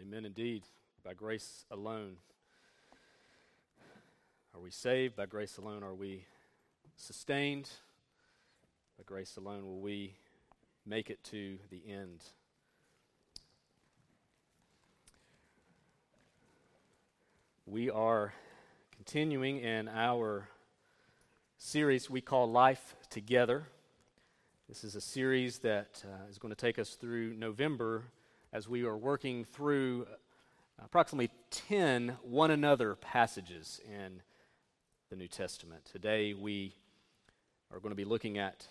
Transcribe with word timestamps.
Amen 0.00 0.24
indeed. 0.24 0.64
By 1.04 1.14
grace 1.14 1.66
alone. 1.70 2.16
Are 4.52 4.60
we 4.60 4.70
saved? 4.70 5.14
By 5.14 5.26
grace 5.26 5.56
alone 5.56 5.84
are 5.84 5.94
we 5.94 6.24
sustained? 6.96 7.70
By 8.98 9.04
grace 9.06 9.36
alone 9.36 9.64
will 9.64 9.80
we 9.80 10.14
make 10.84 11.10
it 11.10 11.22
to 11.24 11.58
the 11.70 11.82
end. 11.88 12.24
We 17.64 17.88
are 17.88 18.34
continuing 18.96 19.58
in 19.58 19.88
our 19.88 20.48
series 21.56 22.10
we 22.10 22.20
call 22.20 22.50
Life 22.50 22.96
Together. 23.10 23.68
This 24.68 24.82
is 24.82 24.96
a 24.96 25.00
series 25.00 25.60
that 25.60 26.02
uh, 26.04 26.28
is 26.28 26.38
going 26.38 26.52
to 26.52 26.60
take 26.60 26.80
us 26.80 26.94
through 26.94 27.34
November 27.34 28.04
as 28.54 28.68
we 28.68 28.84
are 28.84 28.96
working 28.96 29.44
through 29.44 30.06
approximately 30.82 31.28
10 31.50 32.16
one 32.22 32.52
another 32.52 32.94
passages 32.94 33.80
in 33.84 34.22
the 35.10 35.16
New 35.16 35.26
Testament. 35.26 35.84
Today 35.84 36.34
we 36.34 36.72
are 37.72 37.80
going 37.80 37.90
to 37.90 37.96
be 37.96 38.04
looking 38.04 38.38
at 38.38 38.64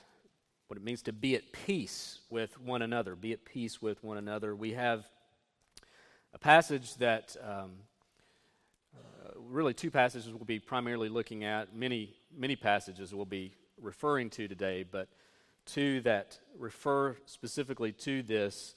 what 0.68 0.78
it 0.78 0.84
means 0.86 1.02
to 1.02 1.12
be 1.12 1.36
at 1.36 1.52
peace 1.52 2.20
with 2.30 2.58
one 2.62 2.82
another. 2.82 3.14
Be 3.14 3.34
at 3.34 3.44
peace 3.44 3.82
with 3.82 4.02
one 4.06 4.18
another. 4.18 4.56
We 4.56 4.72
have 4.72 5.04
a 6.34 6.40
passage 6.40 6.96
that 6.96 7.36
um, 7.44 7.72
uh, 8.96 9.32
really 9.36 9.74
two 9.74 9.92
passages 9.92 10.32
we'll 10.32 10.46
be 10.46 10.60
primarily 10.60 11.10
looking 11.10 11.44
at. 11.44 11.76
Many 11.76 12.16
many 12.34 12.56
passages 12.56 13.14
we'll 13.14 13.26
be 13.26 13.52
referring 13.82 14.30
to 14.30 14.48
today, 14.48 14.86
but 14.90 15.10
two 15.66 16.00
that 16.02 16.40
refer 16.58 17.18
specifically 17.26 17.92
to 17.92 18.24
this 18.24 18.76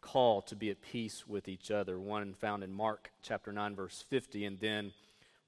call 0.00 0.42
to 0.42 0.56
be 0.56 0.70
at 0.70 0.82
peace 0.82 1.26
with 1.26 1.48
each 1.48 1.70
other. 1.70 1.98
One 1.98 2.34
found 2.34 2.62
in 2.62 2.72
Mark 2.72 3.10
chapter 3.22 3.52
9, 3.52 3.76
verse 3.76 4.04
50, 4.08 4.44
and 4.44 4.58
then 4.60 4.92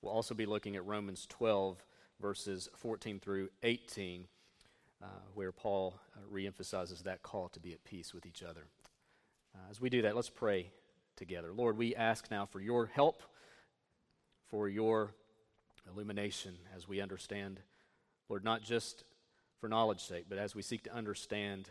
we'll 0.02 0.12
also 0.12 0.34
be 0.34 0.46
looking 0.46 0.76
at 0.76 0.84
Romans 0.84 1.26
12, 1.28 1.84
verses 2.20 2.68
14 2.76 3.20
through 3.20 3.48
18, 3.62 4.26
uh, 5.02 5.06
where 5.34 5.52
Paul 5.52 5.98
uh, 6.16 6.20
reemphasizes 6.32 7.02
that 7.04 7.22
call 7.22 7.48
to 7.50 7.60
be 7.60 7.72
at 7.72 7.84
peace 7.84 8.12
with 8.12 8.26
each 8.26 8.42
other. 8.42 8.66
Uh, 9.54 9.70
as 9.70 9.80
we 9.80 9.90
do 9.90 10.02
that, 10.02 10.16
let's 10.16 10.30
pray 10.30 10.70
together. 11.16 11.52
Lord, 11.52 11.76
we 11.76 11.94
ask 11.94 12.30
now 12.30 12.46
for 12.46 12.60
your 12.60 12.86
help, 12.86 13.22
for 14.48 14.68
your 14.68 15.14
illumination 15.90 16.54
as 16.74 16.88
we 16.88 17.00
understand, 17.00 17.60
Lord, 18.28 18.44
not 18.44 18.62
just 18.62 19.04
for 19.60 19.68
knowledge 19.68 20.00
sake, 20.00 20.26
but 20.28 20.38
as 20.38 20.54
we 20.54 20.62
seek 20.62 20.84
to 20.84 20.94
understand 20.94 21.68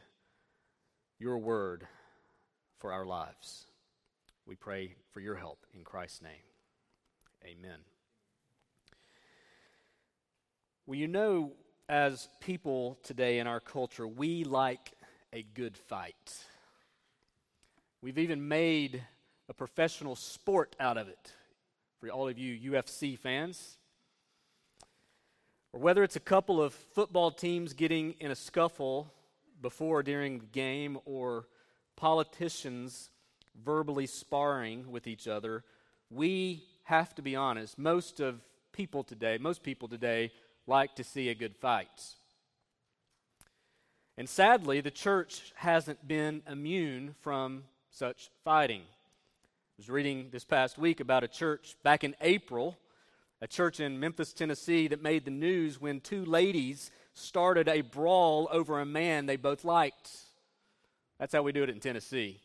your 1.20 1.38
word 1.38 1.88
for 2.84 2.92
our 2.92 3.06
lives. 3.06 3.66
We 4.45 4.56
pray 4.56 4.95
for 5.14 5.22
your 5.22 5.36
help 5.36 5.66
in 5.73 5.86
Christ's 5.86 6.22
name. 6.22 6.44
Amen. 7.45 7.80
Well, 10.86 11.00
you 11.00 11.08
know, 11.08 11.53
as 11.88 12.28
people 12.42 13.00
today 13.02 13.40
in 13.40 13.48
our 13.48 13.62
culture, 13.62 14.06
we 14.06 14.44
like 14.44 14.92
a 15.31 15.44
good 15.44 15.78
fight. 15.78 16.36
We've 18.02 18.17
even 18.17 18.50
made 18.50 19.02
a 19.47 19.53
professional 19.53 20.18
sport 20.18 20.75
out 20.78 20.97
of 20.97 21.08
it 21.08 21.31
for 22.02 22.09
all 22.09 22.28
of 22.28 22.38
you 22.38 22.73
UFC 22.73 23.18
fans. 23.18 23.78
Or 25.72 25.80
whether 25.80 26.03
it's 26.03 26.18
a 26.18 26.20
couple 26.20 26.62
of 26.62 26.73
football 26.73 27.31
teams 27.31 27.72
getting 27.72 28.16
in 28.20 28.30
a 28.30 28.36
scuffle 28.36 29.14
before 29.62 30.00
or 30.00 30.03
during 30.03 30.40
the 30.40 30.47
game, 30.47 30.97
or 31.06 31.45
politicians 32.04 33.12
verbally 33.64 34.06
sparring 34.06 34.92
with 34.92 35.08
each 35.08 35.26
other, 35.26 35.64
we 36.09 36.62
have 36.84 37.16
to 37.16 37.22
be 37.22 37.34
honest. 37.34 37.80
Most 37.80 38.20
of 38.20 38.42
people 38.73 39.06
today, 39.06 39.38
most 39.40 39.64
people 39.64 39.88
today 39.88 40.30
like 40.68 40.96
to 40.96 41.03
see 41.06 41.30
a 41.30 41.34
good 41.34 41.56
fight. 41.56 42.03
And 44.18 44.28
sadly, 44.28 44.81
the 44.81 44.91
church 44.91 45.53
hasn't 45.56 46.06
been 46.06 46.44
immune 46.46 47.16
from 47.22 47.64
such 47.90 48.30
fighting. 48.44 48.81
I 48.81 49.78
was 49.78 49.90
reading 49.90 50.28
this 50.30 50.44
past 50.44 50.78
week 50.78 51.00
about 51.00 51.24
a 51.24 51.30
church 51.30 51.78
back 51.84 52.03
in 52.03 52.18
April, 52.20 52.78
a 53.41 53.47
church 53.47 53.80
in 53.80 53.97
Memphis, 53.97 54.34
Tennessee, 54.34 54.90
that 54.90 55.02
made 55.02 55.24
the 55.24 55.31
news 55.31 55.80
when 55.80 56.02
two 56.02 56.25
ladies 56.25 56.91
started 57.14 57.70
a 57.70 57.80
brawl 57.80 58.50
over 58.52 58.81
a 58.81 58.85
man 58.85 59.25
they 59.25 59.38
both 59.38 59.64
liked. 59.64 60.12
That's 61.23 61.34
how 61.34 61.41
we 61.41 61.53
do 61.53 61.63
it 61.63 61.69
in 61.69 61.79
Tennessee. 61.79 62.41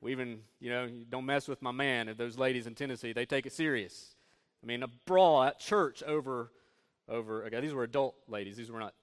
We 0.00 0.12
even, 0.12 0.42
you 0.60 0.70
know, 0.70 0.88
don't 1.10 1.26
mess 1.26 1.48
with 1.48 1.62
my 1.62 1.72
man. 1.72 2.08
If 2.08 2.16
those 2.16 2.38
ladies 2.38 2.68
in 2.68 2.76
Tennessee, 2.76 3.12
they 3.12 3.26
take 3.26 3.44
it 3.44 3.52
serious. 3.52 4.14
I 4.62 4.66
mean, 4.68 4.84
a 4.84 4.88
brawl 5.04 5.42
at 5.42 5.58
church 5.58 6.04
over, 6.04 6.52
over. 7.08 7.44
Okay, 7.46 7.60
these 7.60 7.74
were 7.74 7.82
adult 7.82 8.14
ladies. 8.28 8.56
These 8.56 8.70
were 8.70 8.78
not, 8.78 8.94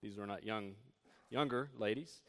these 0.00 0.16
were 0.16 0.24
not 0.24 0.44
young, 0.44 0.74
younger 1.30 1.68
ladies. 1.76 2.20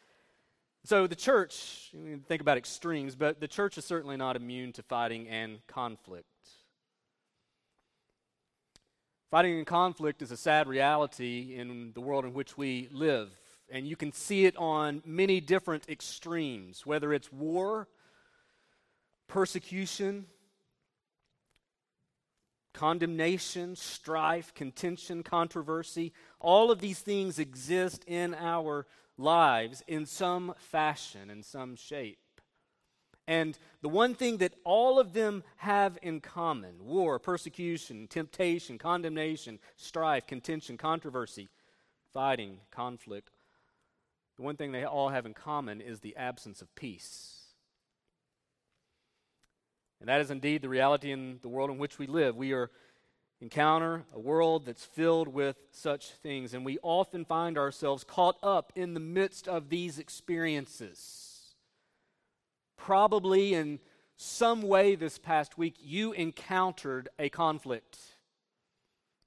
So 0.84 1.06
the 1.06 1.16
church, 1.16 1.92
you 1.94 2.20
think 2.28 2.42
about 2.42 2.58
extremes, 2.58 3.16
but 3.16 3.40
the 3.40 3.48
church 3.48 3.78
is 3.78 3.86
certainly 3.86 4.18
not 4.18 4.36
immune 4.36 4.74
to 4.74 4.82
fighting 4.82 5.28
and 5.28 5.60
conflict. 5.68 6.26
Fighting 9.30 9.60
and 9.60 9.68
conflict 9.68 10.24
is 10.24 10.32
a 10.32 10.38
sad 10.38 10.68
reality 10.68 11.54
in 11.56 11.92
the 11.94 12.02
world 12.02 12.26
in 12.26 12.34
which 12.34 12.58
we 12.58 12.90
live 12.92 13.30
and 13.70 13.88
you 13.88 13.96
can 13.96 14.12
see 14.12 14.46
it 14.46 14.56
on 14.58 15.02
many 15.06 15.40
different 15.42 15.90
extremes, 15.90 16.86
whether 16.86 17.14
it's 17.14 17.32
war, 17.32 17.88
persecution, 19.28 20.26
condemnation, 22.74 23.76
strife, 23.76 24.54
contention, 24.54 25.24
controversy. 25.24 26.14
All 26.40 26.72
of 26.72 26.80
these 26.80 27.00
things 27.00 27.40
exist 27.40 28.04
in 28.06 28.36
our 28.36 28.86
lives 29.18 29.84
in 29.88 30.06
some 30.06 30.54
fashion, 30.58 31.30
in 31.30 31.42
some 31.42 31.76
shape. 31.76 32.20
And 33.28 33.58
the 33.82 33.90
one 33.90 34.14
thing 34.14 34.38
that 34.38 34.54
all 34.64 35.00
of 35.00 35.14
them 35.14 35.44
have 35.58 35.98
in 36.04 36.20
common 36.20 36.86
war, 36.86 37.18
persecution, 37.18 38.08
temptation, 38.08 38.78
condemnation, 38.78 39.58
strife, 39.78 40.28
contention, 40.28 40.78
controversy, 40.78 41.50
fighting, 42.14 42.60
conflict 42.70 43.32
the 44.38 44.44
one 44.44 44.58
thing 44.58 44.72
they 44.72 44.84
all 44.84 45.10
have 45.10 45.26
in 45.26 45.34
common 45.34 45.82
is 45.82 46.00
the 46.00 46.16
absence 46.16 46.62
of 46.62 46.74
peace. 46.76 47.42
And 50.00 50.10
that 50.10 50.22
is 50.22 50.30
indeed 50.30 50.62
the 50.62 50.70
reality 50.70 51.12
in 51.12 51.40
the 51.42 51.50
world 51.50 51.70
in 51.70 51.78
which 51.78 51.98
we 51.98 52.08
live. 52.08 52.36
We 52.36 52.54
are 52.54 52.70
encounter 53.42 54.04
a 54.14 54.20
world 54.20 54.66
that's 54.66 54.84
filled 54.84 55.28
with 55.28 55.56
such 55.72 56.12
things, 56.12 56.54
and 56.54 56.66
we 56.66 56.78
often 56.82 57.26
find 57.26 57.58
ourselves 57.58 58.04
caught 58.04 58.38
up 58.44 58.72
in 58.76 58.94
the 58.94 59.00
midst 59.00 59.48
of 59.48 59.70
these 59.70 60.00
experiences. 60.00 61.56
Probably 62.78 63.54
in 63.54 63.80
some 64.18 64.62
way 64.62 64.96
this 64.96 65.18
past 65.18 65.58
week, 65.58 65.76
you 65.82 66.14
encountered 66.14 67.10
a 67.20 67.30
conflict. 67.30 67.98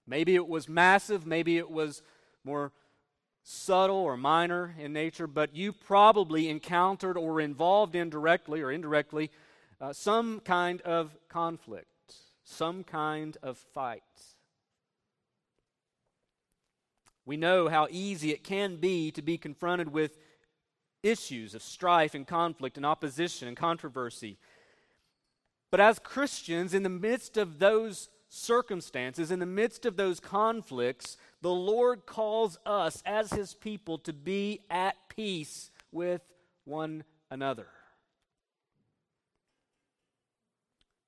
Maybe 0.06 0.34
it 0.34 0.48
was 0.48 0.68
massive, 0.68 1.26
maybe 1.26 1.58
it 1.58 1.70
was 1.70 2.02
more 2.44 2.72
subtle 3.50 3.96
or 3.96 4.14
minor 4.14 4.74
in 4.78 4.92
nature, 4.92 5.26
but 5.26 5.56
you 5.56 5.72
probably 5.72 6.50
encountered 6.50 7.16
or 7.16 7.40
involved 7.40 7.94
in 7.94 8.10
directly 8.10 8.60
or 8.60 8.70
indirectly 8.70 9.30
uh, 9.80 9.90
some 9.90 10.40
kind 10.40 10.82
of 10.82 11.16
conflict, 11.30 12.14
some 12.44 12.84
kind 12.84 13.38
of 13.42 13.56
fight. 13.56 14.02
We 17.24 17.38
know 17.38 17.68
how 17.68 17.88
easy 17.90 18.32
it 18.32 18.44
can 18.44 18.76
be 18.76 19.10
to 19.12 19.22
be 19.22 19.38
confronted 19.38 19.92
with 19.92 20.18
issues 21.02 21.54
of 21.54 21.62
strife 21.62 22.14
and 22.14 22.26
conflict 22.26 22.76
and 22.76 22.84
opposition 22.84 23.48
and 23.48 23.56
controversy. 23.56 24.36
But 25.70 25.80
as 25.80 25.98
Christians, 25.98 26.74
in 26.74 26.82
the 26.82 26.90
midst 26.90 27.38
of 27.38 27.60
those 27.60 28.10
circumstances, 28.28 29.30
in 29.30 29.38
the 29.38 29.46
midst 29.46 29.86
of 29.86 29.96
those 29.96 30.20
conflicts, 30.20 31.16
the 31.40 31.50
Lord 31.50 32.04
calls 32.06 32.58
us 32.66 33.02
as 33.06 33.30
his 33.30 33.54
people 33.54 33.98
to 33.98 34.12
be 34.12 34.60
at 34.70 34.96
peace 35.08 35.70
with 35.92 36.22
one 36.64 37.04
another. 37.30 37.66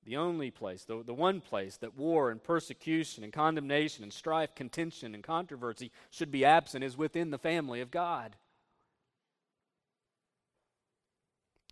The 0.03 0.17
only 0.17 0.49
place, 0.49 0.83
the, 0.83 1.03
the 1.03 1.13
one 1.13 1.41
place 1.41 1.77
that 1.77 1.95
war 1.95 2.31
and 2.31 2.43
persecution 2.43 3.23
and 3.23 3.31
condemnation 3.31 4.03
and 4.03 4.11
strife, 4.11 4.55
contention 4.55 5.13
and 5.13 5.23
controversy 5.23 5.91
should 6.09 6.31
be 6.31 6.43
absent 6.43 6.83
is 6.83 6.97
within 6.97 7.29
the 7.29 7.37
family 7.37 7.81
of 7.81 7.91
God. 7.91 8.35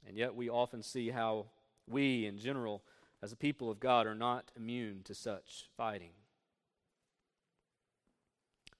And 0.07 0.15
yet 0.17 0.35
we 0.35 0.49
often 0.49 0.83
see 0.83 1.09
how 1.09 1.47
we, 1.87 2.25
in 2.25 2.37
general, 2.37 2.83
as 3.21 3.31
a 3.31 3.35
people 3.37 3.71
of 3.71 3.79
God, 3.79 4.05
are 4.05 4.15
not 4.15 4.51
immune 4.55 5.01
to 5.05 5.15
such 5.15 5.67
fighting. 5.75 6.11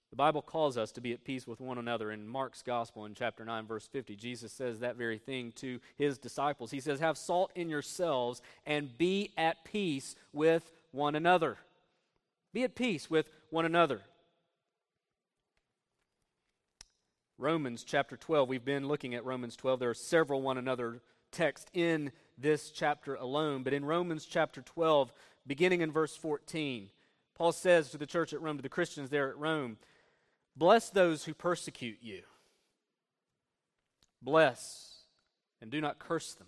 The 0.10 0.16
Bible 0.16 0.42
calls 0.42 0.76
us 0.78 0.92
to 0.94 1.02
be 1.02 1.14
at 1.14 1.24
peace 1.24 1.46
with 1.46 1.62
one 1.62 1.78
another. 1.78 2.12
In 2.12 2.28
Mark's 2.28 2.64
Gospel, 2.64 3.06
in 3.06 3.14
chapter 3.14 3.46
9, 3.46 3.68
verse 3.68 3.88
50, 3.88 4.16
Jesus 4.16 4.52
says 4.52 4.80
that 4.80 4.96
very 4.96 5.20
thing 5.20 5.52
to 5.58 5.80
his 5.98 6.18
disciples. 6.18 6.72
He 6.72 6.80
says, 6.80 7.00
Have 7.00 7.18
salt 7.18 7.52
in 7.56 7.70
yourselves 7.70 8.42
and 8.66 8.98
be 8.98 9.32
at 9.38 9.64
peace 9.64 10.16
with 10.34 10.72
one 10.92 11.16
another. 11.16 11.58
Be 12.54 12.64
at 12.64 12.76
peace 12.76 13.10
with 13.10 13.30
one 13.52 13.66
another. 13.66 14.02
Romans 17.38 17.84
chapter 17.84 18.18
12, 18.18 18.50
we've 18.50 18.66
been 18.66 18.88
looking 18.88 19.16
at 19.16 19.24
Romans 19.24 19.56
12. 19.56 19.80
There 19.80 19.90
are 19.92 19.94
several 19.94 20.42
one 20.42 20.58
another 20.58 21.02
texts 21.32 21.70
in 21.74 22.12
this 22.38 22.72
chapter 22.72 23.16
alone, 23.16 23.64
but 23.64 23.74
in 23.74 23.86
Romans 23.86 24.26
chapter 24.26 24.62
12, 24.62 25.14
beginning 25.48 25.82
in 25.82 25.92
verse 25.92 26.16
14, 26.18 26.90
Paul 27.36 27.52
says 27.54 27.92
to 27.92 27.98
the 27.98 28.06
church 28.06 28.34
at 28.34 28.42
Rome, 28.42 28.58
to 28.58 28.64
the 28.64 28.68
Christians 28.68 29.10
there 29.10 29.30
at 29.30 29.38
Rome, 29.38 29.78
Bless 30.60 30.90
those 30.90 31.24
who 31.24 31.34
persecute 31.34 32.00
you. 32.02 32.24
Bless 34.22 35.06
and 35.62 35.72
do 35.72 35.80
not 35.80 36.00
curse 36.00 36.34
them. 36.34 36.48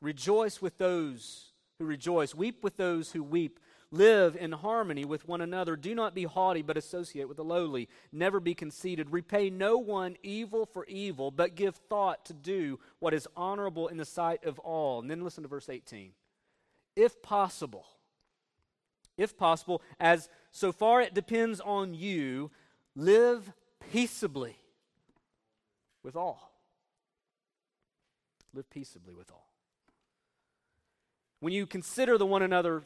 Rejoice 0.00 0.60
with 0.60 0.76
those 0.76 1.52
who 1.78 1.84
rejoice. 1.84 2.34
Weep 2.34 2.64
with 2.64 2.76
those 2.76 3.12
who 3.12 3.22
weep. 3.22 3.60
Live 3.92 4.34
in 4.34 4.50
harmony 4.50 5.04
with 5.04 5.28
one 5.28 5.40
another. 5.40 5.76
Do 5.76 5.94
not 5.94 6.16
be 6.16 6.24
haughty, 6.24 6.62
but 6.62 6.76
associate 6.76 7.28
with 7.28 7.36
the 7.36 7.44
lowly. 7.44 7.88
Never 8.10 8.40
be 8.40 8.54
conceited. 8.54 9.12
Repay 9.12 9.48
no 9.48 9.78
one 9.78 10.16
evil 10.24 10.66
for 10.66 10.84
evil, 10.86 11.30
but 11.30 11.54
give 11.54 11.76
thought 11.76 12.24
to 12.24 12.32
do 12.32 12.80
what 12.98 13.14
is 13.14 13.28
honorable 13.36 13.86
in 13.86 13.98
the 13.98 14.04
sight 14.04 14.44
of 14.44 14.58
all. 14.58 14.98
And 14.98 15.08
then 15.08 15.22
listen 15.22 15.44
to 15.44 15.48
verse 15.48 15.68
18. 15.68 16.10
If 16.96 17.22
possible, 17.22 17.86
if 19.16 19.36
possible, 19.36 19.82
as 20.00 20.28
so 20.50 20.72
far 20.72 21.00
it 21.00 21.14
depends 21.14 21.60
on 21.60 21.94
you, 21.94 22.50
live 22.94 23.52
peaceably 23.92 24.56
with 26.02 26.16
all. 26.16 26.52
Live 28.54 28.68
peaceably 28.70 29.14
with 29.14 29.30
all. 29.30 29.48
When 31.40 31.52
you 31.52 31.66
consider 31.66 32.18
the 32.18 32.26
one 32.26 32.42
another 32.42 32.84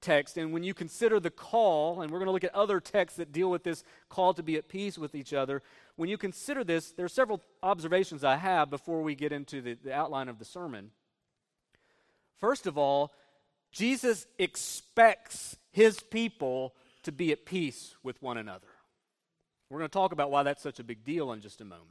text 0.00 0.36
and 0.36 0.52
when 0.52 0.62
you 0.62 0.74
consider 0.74 1.18
the 1.18 1.30
call, 1.30 2.00
and 2.00 2.10
we're 2.10 2.18
going 2.18 2.26
to 2.26 2.32
look 2.32 2.44
at 2.44 2.54
other 2.54 2.80
texts 2.80 3.16
that 3.16 3.32
deal 3.32 3.50
with 3.50 3.62
this 3.62 3.82
call 4.08 4.34
to 4.34 4.42
be 4.42 4.56
at 4.56 4.68
peace 4.68 4.98
with 4.98 5.14
each 5.14 5.32
other, 5.32 5.62
when 5.96 6.08
you 6.08 6.18
consider 6.18 6.62
this, 6.62 6.92
there 6.92 7.06
are 7.06 7.08
several 7.08 7.40
observations 7.62 8.22
I 8.22 8.36
have 8.36 8.68
before 8.70 9.02
we 9.02 9.14
get 9.14 9.32
into 9.32 9.60
the, 9.62 9.74
the 9.82 9.92
outline 9.92 10.28
of 10.28 10.38
the 10.38 10.44
sermon. 10.44 10.90
First 12.38 12.66
of 12.66 12.76
all, 12.76 13.12
Jesus 13.72 14.26
expects 14.38 15.56
his 15.70 16.00
people 16.00 16.74
to 17.02 17.12
be 17.12 17.32
at 17.32 17.44
peace 17.44 17.94
with 18.02 18.20
one 18.22 18.38
another. 18.38 18.66
We're 19.70 19.78
going 19.78 19.90
to 19.90 19.92
talk 19.92 20.12
about 20.12 20.30
why 20.30 20.42
that's 20.42 20.62
such 20.62 20.78
a 20.78 20.84
big 20.84 21.04
deal 21.04 21.32
in 21.32 21.40
just 21.40 21.60
a 21.60 21.64
moment. 21.64 21.90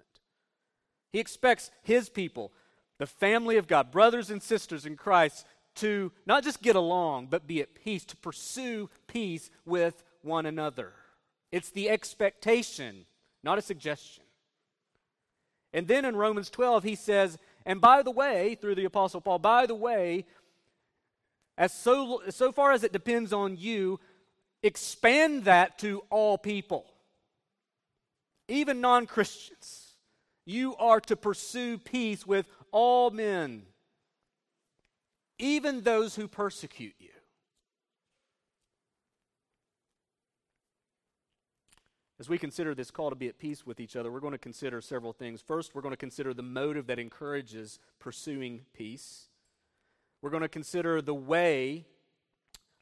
He 1.11 1.19
expects 1.19 1.71
his 1.83 2.09
people, 2.09 2.51
the 2.97 3.07
family 3.07 3.57
of 3.57 3.67
God, 3.67 3.91
brothers 3.91 4.29
and 4.29 4.41
sisters 4.41 4.85
in 4.85 4.95
Christ, 4.95 5.45
to 5.75 6.11
not 6.25 6.43
just 6.43 6.61
get 6.61 6.75
along, 6.75 7.27
but 7.27 7.47
be 7.47 7.61
at 7.61 7.75
peace, 7.75 8.05
to 8.05 8.17
pursue 8.17 8.89
peace 9.07 9.49
with 9.65 10.03
one 10.21 10.45
another. 10.45 10.93
It's 11.51 11.69
the 11.69 11.89
expectation, 11.89 13.05
not 13.43 13.57
a 13.57 13.61
suggestion. 13.61 14.23
And 15.73 15.87
then 15.87 16.05
in 16.05 16.15
Romans 16.15 16.49
12, 16.49 16.83
he 16.83 16.95
says, 16.95 17.37
and 17.65 17.81
by 17.81 18.01
the 18.01 18.11
way, 18.11 18.55
through 18.55 18.75
the 18.75 18.85
Apostle 18.85 19.21
Paul, 19.21 19.39
by 19.39 19.65
the 19.65 19.75
way, 19.75 20.25
as 21.57 21.73
so, 21.73 22.21
so 22.29 22.51
far 22.51 22.71
as 22.71 22.83
it 22.83 22.91
depends 22.91 23.31
on 23.31 23.57
you, 23.57 23.99
expand 24.61 25.45
that 25.45 25.77
to 25.79 26.03
all 26.09 26.37
people, 26.37 26.85
even 28.47 28.81
non 28.81 29.05
Christians. 29.05 29.81
You 30.45 30.75
are 30.75 30.99
to 31.01 31.15
pursue 31.15 31.79
peace 31.79 32.25
with 32.27 32.45
all 32.71 33.09
men, 33.09 33.63
even 35.39 35.81
those 35.81 36.15
who 36.15 36.27
persecute 36.27 36.93
you. 36.99 37.09
As 42.19 42.29
we 42.29 42.37
consider 42.37 42.73
this 42.73 42.91
call 42.91 43.09
to 43.09 43.15
be 43.15 43.27
at 43.27 43.39
peace 43.39 43.65
with 43.65 43.79
each 43.79 43.95
other, 43.95 44.09
we're 44.11 44.21
going 44.21 44.31
to 44.31 44.37
consider 44.37 44.79
several 44.79 45.11
things. 45.11 45.41
First, 45.41 45.75
we're 45.75 45.81
going 45.81 45.93
to 45.93 45.97
consider 45.97 46.33
the 46.33 46.43
motive 46.43 46.87
that 46.87 46.97
encourages 46.97 47.77
pursuing 47.99 48.61
peace. 48.73 49.24
We're 50.25 50.31
going 50.31 50.41
to 50.41 50.49
consider 50.49 51.03
the 51.03 51.13
way 51.13 51.85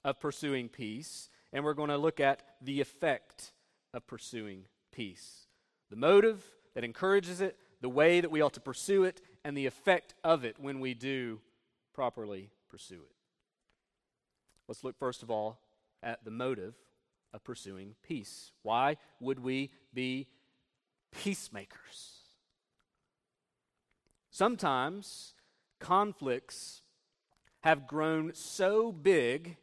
of 0.05 0.17
pursuing 0.17 0.69
peace 0.69 1.27
and 1.51 1.65
we're 1.65 1.73
going 1.73 1.89
to 1.89 1.97
look 1.97 2.21
at 2.21 2.41
the 2.61 2.79
effect 2.79 3.51
of 3.93 4.07
pursuing 4.07 4.67
peace. 4.93 5.47
The 5.89 5.97
motive 5.97 6.41
that 6.73 6.85
encourages 6.85 7.41
it, 7.41 7.57
the 7.81 7.89
way 7.89 8.21
that 8.21 8.31
we 8.31 8.39
ought 8.39 8.53
to 8.53 8.61
pursue 8.61 9.03
it, 9.03 9.21
and 9.43 9.57
the 9.57 9.65
effect 9.65 10.13
of 10.23 10.45
it 10.45 10.55
when 10.57 10.79
we 10.79 10.93
do 10.93 11.41
properly 11.93 12.49
pursue 12.69 13.01
it. 13.01 13.15
Let's 14.69 14.85
look 14.85 14.97
first 14.97 15.21
of 15.21 15.29
all 15.29 15.59
at 16.01 16.23
the 16.23 16.31
motive 16.31 16.75
of 17.33 17.43
pursuing 17.43 17.95
peace. 18.03 18.53
Why 18.61 18.95
would 19.19 19.39
we 19.39 19.71
be 19.93 20.27
peacemakers? 21.11 22.21
Sometimes 24.31 25.33
conflicts 25.81 26.82
have 27.63 27.87
grown 27.87 28.33
so 28.33 28.91
big 28.91 29.57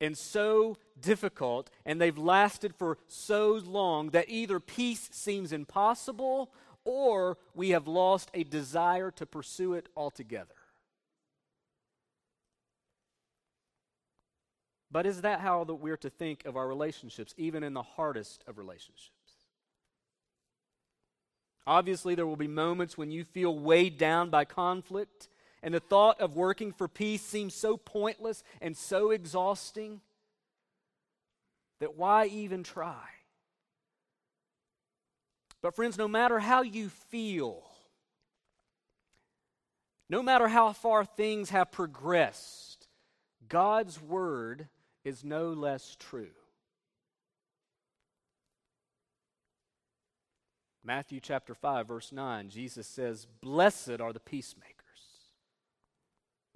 and 0.00 0.18
so 0.18 0.76
difficult, 1.00 1.70
and 1.86 2.00
they've 2.00 2.18
lasted 2.18 2.74
for 2.74 2.98
so 3.06 3.60
long 3.64 4.10
that 4.10 4.28
either 4.28 4.58
peace 4.58 5.08
seems 5.12 5.52
impossible 5.52 6.50
or 6.84 7.38
we 7.54 7.70
have 7.70 7.86
lost 7.86 8.28
a 8.34 8.42
desire 8.42 9.12
to 9.12 9.24
pursue 9.24 9.74
it 9.74 9.88
altogether. 9.96 10.54
But 14.90 15.06
is 15.06 15.22
that 15.22 15.40
how 15.40 15.64
that 15.64 15.76
we're 15.76 15.96
to 15.98 16.10
think 16.10 16.44
of 16.44 16.56
our 16.56 16.66
relationships, 16.66 17.32
even 17.38 17.62
in 17.62 17.72
the 17.72 17.82
hardest 17.82 18.42
of 18.48 18.58
relationships? 18.58 19.12
Obviously, 21.66 22.16
there 22.16 22.26
will 22.26 22.36
be 22.36 22.48
moments 22.48 22.98
when 22.98 23.12
you 23.12 23.24
feel 23.24 23.56
weighed 23.56 23.96
down 23.96 24.28
by 24.28 24.44
conflict 24.44 25.28
and 25.62 25.72
the 25.72 25.80
thought 25.80 26.20
of 26.20 26.36
working 26.36 26.72
for 26.72 26.88
peace 26.88 27.22
seems 27.22 27.54
so 27.54 27.76
pointless 27.76 28.42
and 28.60 28.76
so 28.76 29.10
exhausting 29.10 30.00
that 31.80 31.96
why 31.96 32.26
even 32.26 32.62
try? 32.62 33.04
But, 35.62 35.76
friends, 35.76 35.96
no 35.96 36.08
matter 36.08 36.40
how 36.40 36.62
you 36.62 36.88
feel, 36.88 37.62
no 40.10 40.22
matter 40.22 40.48
how 40.48 40.72
far 40.72 41.04
things 41.04 41.50
have 41.50 41.70
progressed, 41.70 42.88
God's 43.48 44.00
word 44.02 44.68
is 45.04 45.24
no 45.24 45.52
less 45.52 45.96
true. 45.98 46.30
Matthew 50.84 51.20
chapter 51.20 51.54
5, 51.54 51.86
verse 51.86 52.10
9, 52.10 52.48
Jesus 52.48 52.88
says, 52.88 53.28
Blessed 53.40 54.00
are 54.00 54.12
the 54.12 54.18
peacemakers 54.18 54.81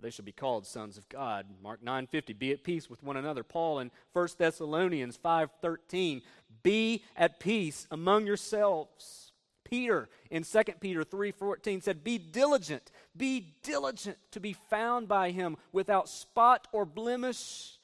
they 0.00 0.10
shall 0.10 0.24
be 0.24 0.32
called 0.32 0.66
sons 0.66 0.98
of 0.98 1.08
God. 1.08 1.46
Mark 1.62 1.82
9:50 1.82 2.38
Be 2.38 2.52
at 2.52 2.64
peace 2.64 2.90
with 2.90 3.02
one 3.02 3.16
another. 3.16 3.42
Paul 3.42 3.78
in 3.78 3.90
1 4.12 4.28
Thessalonians 4.38 5.16
5:13 5.16 6.22
Be 6.62 7.02
at 7.16 7.40
peace 7.40 7.86
among 7.90 8.26
yourselves. 8.26 9.32
Peter 9.64 10.08
in 10.30 10.44
2 10.44 10.62
Peter 10.80 11.02
3:14 11.02 11.82
said 11.82 12.04
be 12.04 12.18
diligent, 12.18 12.92
be 13.16 13.54
diligent 13.62 14.16
to 14.30 14.38
be 14.38 14.52
found 14.52 15.08
by 15.08 15.32
him 15.32 15.56
without 15.72 16.08
spot 16.08 16.68
or 16.72 16.84
blemish 16.84 17.78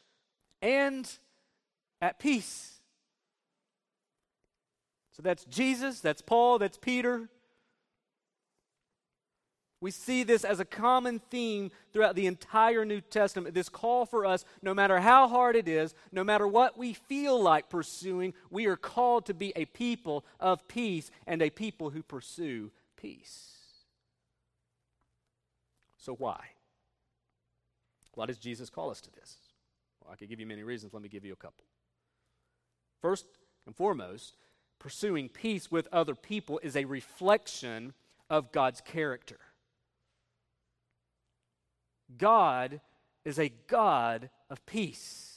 and 0.61 1.19
at 2.01 2.21
peace. 2.21 2.81
So 5.13 5.23
that's 5.23 5.45
Jesus, 5.45 6.01
that's 6.01 6.23
Paul, 6.23 6.59
that's 6.59 6.79
Peter. 6.79 7.29
We 9.83 9.91
see 9.91 10.23
this 10.23 10.45
as 10.45 10.61
a 10.61 10.65
common 10.65 11.19
theme 11.29 11.73
throughout 11.93 12.15
the 12.15 12.29
entire 12.29 12.85
New 12.85 13.01
Testament. 13.01 13.53
This 13.53 13.69
call 13.69 14.07
for 14.07 14.25
us, 14.25 14.45
no 14.63 14.73
matter 14.73 15.01
how 15.01 15.27
hard 15.27 15.57
it 15.57 15.67
is, 15.67 15.93
no 16.13 16.23
matter 16.23 16.47
what 16.47 16.79
we 16.79 16.93
feel 16.93 17.43
like 17.43 17.69
pursuing, 17.69 18.33
we 18.49 18.67
are 18.67 18.77
called 18.77 19.27
to 19.27 19.35
be 19.35 19.53
a 19.57 19.65
people 19.65 20.25
of 20.39 20.69
peace 20.69 21.11
and 21.27 21.43
a 21.43 21.51
people 21.51 21.91
who 21.91 22.01
pursue 22.05 22.71
peace. 22.97 23.57
So, 25.99 26.15
why? 26.15 26.39
Why 28.15 28.27
does 28.27 28.39
Jesus 28.39 28.71
call 28.71 28.89
us 28.89 29.01
to 29.01 29.11
this? 29.11 29.37
Well, 30.01 30.13
I 30.13 30.17
could 30.17 30.29
give 30.29 30.39
you 30.39 30.47
many 30.47 30.63
reasons. 30.63 30.95
Let 30.95 31.03
me 31.03 31.09
give 31.09 31.25
you 31.25 31.33
a 31.33 31.37
couple. 31.37 31.65
First 33.01 33.27
and 33.67 33.75
foremost, 33.75 34.37
pursuing 34.79 35.29
peace 35.29 35.73
with 35.73 35.89
other 35.91 36.15
people 36.15 36.61
is 36.63 36.77
a 36.77 36.85
reflection 36.85 37.95
of 38.31 38.53
God's 38.53 38.81
character. 38.81 39.41
God 42.19 42.81
is 43.25 43.39
a 43.39 43.53
God 43.67 44.31
of 44.51 44.65
peace. 44.67 45.33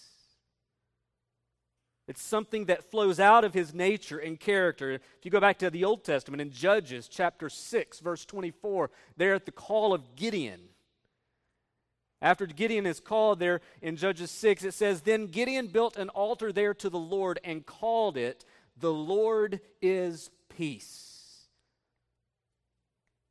It's 2.08 2.22
something 2.22 2.65
that 2.65 2.91
flows 2.91 3.20
out 3.20 3.44
of 3.44 3.53
his 3.53 3.74
nature 3.74 4.20
and 4.20 4.39
character. 4.39 4.91
If 4.91 5.01
you 5.24 5.32
go 5.32 5.39
back 5.39 5.58
to 5.60 5.72
the 5.72 5.86
Old 5.86 6.03
Testament 6.03 6.39
in 6.39 6.51
Judges 6.51 7.08
chapter 7.08 7.50
6, 7.50 8.00
verse 8.00 8.25
24, 8.25 8.91
there 9.17 9.34
at 9.34 9.46
the 9.46 9.51
call 9.51 9.94
of 9.94 10.15
Gideon. 10.15 10.62
After 12.22 12.46
Gideon 12.46 12.86
is 12.86 13.00
called 13.00 13.39
there 13.39 13.62
in 13.82 13.98
Judges 13.98 14.29
6, 14.32 14.63
it 14.63 14.74
says, 14.74 15.01
Then 15.01 15.27
Gideon 15.27 15.67
built 15.67 15.98
an 15.98 16.10
altar 16.10 16.51
there 16.51 16.74
to 16.75 16.89
the 16.89 17.00
Lord 17.00 17.39
and 17.44 17.65
called 17.65 18.17
it, 18.17 18.46
The 18.77 18.94
Lord 18.94 19.60
is 19.82 20.29
Peace. 20.50 21.15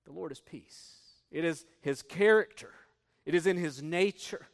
The 0.04 0.12
Lord 0.12 0.32
is 0.32 0.40
peace. 0.40 0.96
It 1.30 1.44
is 1.44 1.64
his 1.80 2.02
character, 2.02 2.72
it 3.26 3.34
is 3.34 3.46
in 3.46 3.56
his 3.56 3.82
nature. 3.82 4.46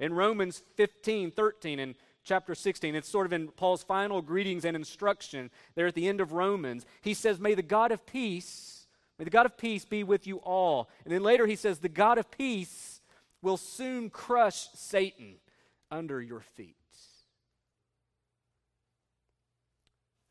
In 0.00 0.12
Romans 0.12 0.62
15, 0.76 1.30
13, 1.30 1.78
and 1.78 1.94
chapter 2.24 2.54
16. 2.54 2.94
It's 2.94 3.08
sort 3.08 3.26
of 3.26 3.32
in 3.32 3.48
Paul's 3.48 3.82
final 3.82 4.22
greetings 4.22 4.64
and 4.64 4.76
instruction 4.76 5.50
there 5.74 5.86
at 5.86 5.94
the 5.94 6.08
end 6.08 6.20
of 6.20 6.32
Romans. 6.32 6.84
He 7.02 7.14
says, 7.14 7.38
May 7.38 7.54
the 7.54 7.62
God 7.62 7.92
of 7.92 8.04
peace, 8.06 8.86
may 9.18 9.24
the 9.24 9.30
God 9.30 9.46
of 9.46 9.56
peace 9.56 9.84
be 9.84 10.02
with 10.02 10.26
you 10.26 10.38
all. 10.38 10.88
And 11.04 11.12
then 11.12 11.22
later 11.22 11.46
he 11.46 11.56
says, 11.56 11.78
The 11.78 11.88
God 11.88 12.18
of 12.18 12.30
peace 12.30 13.00
will 13.42 13.56
soon 13.56 14.10
crush 14.10 14.68
Satan 14.74 15.36
under 15.90 16.20
your 16.20 16.40
feet. 16.40 16.76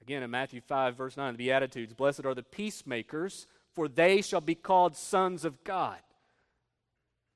Again, 0.01 0.23
in 0.23 0.31
Matthew 0.31 0.59
5, 0.59 0.97
verse 0.97 1.15
9, 1.15 1.33
the 1.33 1.37
Beatitudes 1.37 1.93
Blessed 1.93 2.25
are 2.25 2.33
the 2.33 2.43
peacemakers, 2.43 3.47
for 3.71 3.87
they 3.87 4.21
shall 4.21 4.41
be 4.41 4.55
called 4.55 4.97
sons 4.97 5.45
of 5.45 5.63
God. 5.63 5.99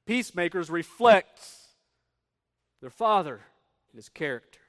Peacemakers 0.07 0.69
reflects 0.69 1.67
their 2.81 2.89
Father 2.89 3.41
and 3.91 3.97
his 3.97 4.09
character. 4.09 4.59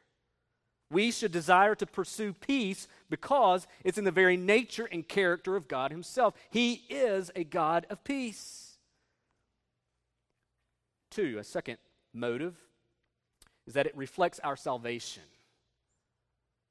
We 0.91 1.13
should 1.13 1.33
desire 1.33 1.75
to 1.77 1.87
pursue 1.87 2.33
peace 2.33 2.89
because 3.09 3.67
it's 3.85 3.99
in 3.99 4.05
the 4.05 4.11
very 4.11 4.37
nature 4.37 4.89
and 4.91 5.07
character 5.07 5.55
of 5.55 5.69
God 5.69 5.91
Himself. 5.91 6.35
He 6.51 6.83
is 6.89 7.31
a 7.37 7.45
God 7.45 7.87
of 7.91 8.03
peace. 8.05 8.79
Two, 11.11 11.37
a 11.39 11.45
second 11.45 11.79
motive 12.15 12.57
is 13.67 13.75
that 13.75 13.87
it 13.87 13.97
reflects 13.97 14.41
our 14.43 14.57
salvation. 14.57 15.23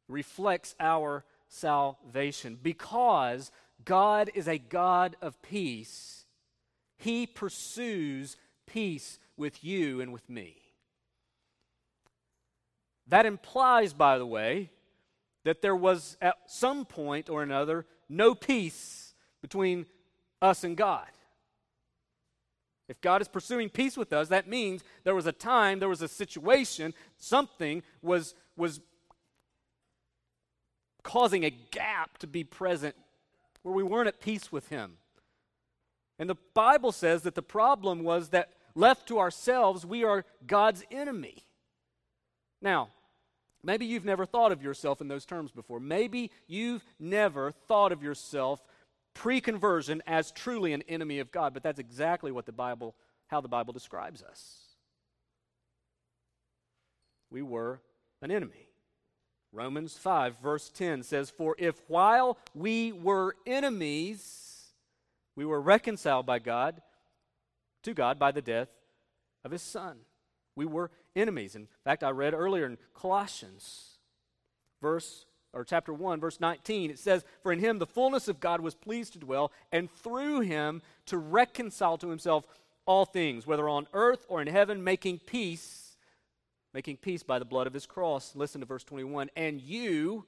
Reflects 0.09 0.75
our 0.79 1.23
salvation. 1.47 2.57
Because 2.61 3.51
God 3.85 4.31
is 4.33 4.47
a 4.47 4.57
God 4.57 5.15
of 5.21 5.39
peace, 5.43 6.25
He 6.97 7.27
pursues 7.27 8.35
peace 8.67 9.17
with 9.35 9.63
you 9.63 9.99
and 10.01 10.13
with 10.13 10.29
me. 10.29 10.57
That 13.07 13.25
implies, 13.25 13.93
by 13.93 14.17
the 14.17 14.25
way, 14.25 14.69
that 15.43 15.61
there 15.61 15.75
was 15.75 16.17
at 16.21 16.35
some 16.47 16.85
point 16.85 17.29
or 17.29 17.41
another 17.41 17.85
no 18.09 18.35
peace 18.35 19.13
between 19.41 19.85
us 20.41 20.63
and 20.63 20.75
God. 20.75 21.07
If 22.89 23.01
God 23.01 23.21
is 23.21 23.27
pursuing 23.27 23.69
peace 23.69 23.97
with 23.97 24.13
us, 24.13 24.29
that 24.29 24.47
means 24.47 24.83
there 25.03 25.15
was 25.15 25.25
a 25.25 25.31
time, 25.31 25.79
there 25.79 25.89
was 25.89 26.01
a 26.01 26.07
situation, 26.07 26.93
something 27.17 27.83
was, 28.01 28.33
was 28.55 28.79
causing 31.03 31.43
a 31.43 31.49
gap 31.49 32.17
to 32.19 32.27
be 32.27 32.43
present 32.43 32.95
where 33.63 33.75
we 33.75 33.83
weren't 33.83 34.07
at 34.07 34.21
peace 34.21 34.51
with 34.51 34.69
Him. 34.69 34.97
And 36.19 36.29
the 36.29 36.37
Bible 36.53 36.91
says 36.91 37.23
that 37.23 37.35
the 37.35 37.41
problem 37.41 38.03
was 38.03 38.29
that 38.29 38.49
left 38.77 39.07
to 39.07 39.19
ourselves, 39.19 39.85
we 39.85 40.03
are 40.03 40.25
God's 40.45 40.83
enemy. 40.91 41.43
Now, 42.61 42.89
Maybe 43.63 43.85
you've 43.85 44.05
never 44.05 44.25
thought 44.25 44.53
of 44.53 44.63
yourself 44.63 45.01
in 45.01 45.09
those 45.09 45.25
terms 45.25 45.51
before. 45.51 45.81
Maybe 45.81 46.31
you've 46.47 46.85
never 46.99 47.51
thought 47.51 47.91
of 47.91 48.01
yourself 48.01 48.63
pre 49.13 49.41
conversion 49.41 50.01
as 50.07 50.31
truly 50.31 50.71
an 50.71 50.83
enemy 50.87 51.19
of 51.19 51.31
God, 51.31 51.53
but 51.53 51.63
that's 51.63 51.79
exactly 51.79 52.31
what 52.31 52.45
the 52.45 52.53
Bible, 52.53 52.95
how 53.27 53.41
the 53.41 53.49
Bible 53.49 53.73
describes 53.73 54.21
us. 54.23 54.59
We 57.29 57.41
were 57.41 57.81
an 58.21 58.31
enemy. 58.31 58.69
Romans 59.51 59.97
5, 59.97 60.39
verse 60.39 60.69
10 60.69 61.03
says, 61.03 61.29
For 61.29 61.55
if 61.57 61.81
while 61.87 62.37
we 62.53 62.93
were 62.93 63.35
enemies, 63.45 64.71
we 65.35 65.45
were 65.45 65.59
reconciled 65.59 66.25
by 66.25 66.39
God 66.39 66.81
to 67.87 67.93
God 67.93 68.19
by 68.19 68.31
the 68.31 68.41
death 68.41 68.69
of 69.43 69.51
his 69.51 69.61
Son. 69.61 69.97
We 70.55 70.65
were 70.65 70.91
enemies. 71.15 71.55
In 71.55 71.67
fact, 71.83 72.03
I 72.03 72.09
read 72.09 72.33
earlier 72.33 72.65
in 72.65 72.77
Colossians, 72.93 73.97
verse 74.81 75.25
or 75.53 75.63
chapter 75.63 75.93
1, 75.93 76.19
verse 76.19 76.39
19, 76.39 76.91
it 76.91 76.99
says, 76.99 77.23
For 77.41 77.51
in 77.51 77.59
him 77.59 77.79
the 77.79 77.87
fullness 77.87 78.27
of 78.27 78.39
God 78.39 78.61
was 78.61 78.75
pleased 78.75 79.13
to 79.13 79.19
dwell, 79.19 79.51
and 79.71 79.89
through 79.89 80.41
him 80.41 80.81
to 81.07 81.17
reconcile 81.17 81.97
to 81.97 82.09
himself 82.09 82.45
all 82.85 83.05
things, 83.05 83.47
whether 83.47 83.67
on 83.67 83.87
earth 83.93 84.25
or 84.29 84.41
in 84.41 84.47
heaven, 84.47 84.83
making 84.83 85.19
peace, 85.19 85.97
making 86.73 86.97
peace 86.97 87.23
by 87.23 87.39
the 87.39 87.45
blood 87.45 87.67
of 87.67 87.73
his 87.73 87.85
cross. 87.85 88.35
Listen 88.35 88.61
to 88.61 88.67
verse 88.67 88.83
21. 88.83 89.29
And 89.35 89.61
you, 89.61 90.25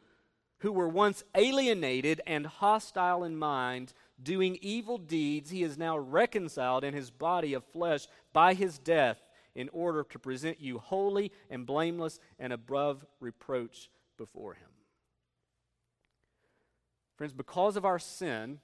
who 0.60 0.72
were 0.72 0.90
once 0.90 1.24
alienated 1.36 2.22
and 2.26 2.48
hostile 2.48 3.24
in 3.24 3.38
mind, 3.38 3.94
doing 4.22 4.58
evil 4.62 4.98
deeds, 4.98 5.50
he 5.50 5.64
is 5.64 5.78
now 5.78 5.98
reconciled 5.98 6.84
in 6.84 6.94
his 6.94 7.10
body 7.10 7.54
of 7.54 7.64
flesh 7.66 8.08
by 8.34 8.54
his 8.54 8.78
death 8.78 9.18
in 9.56 9.70
order 9.74 10.04
to 10.04 10.20
present 10.20 10.62
you 10.62 10.80
holy 10.80 11.32
and 11.50 11.66
blameless 11.66 12.20
and 12.40 12.54
above 12.54 13.06
reproach 13.20 13.90
before 14.18 14.54
Him. 14.54 14.70
Friends, 17.18 17.34
because 17.34 17.76
of 17.76 17.86
our 17.86 18.00
sin, 18.00 18.60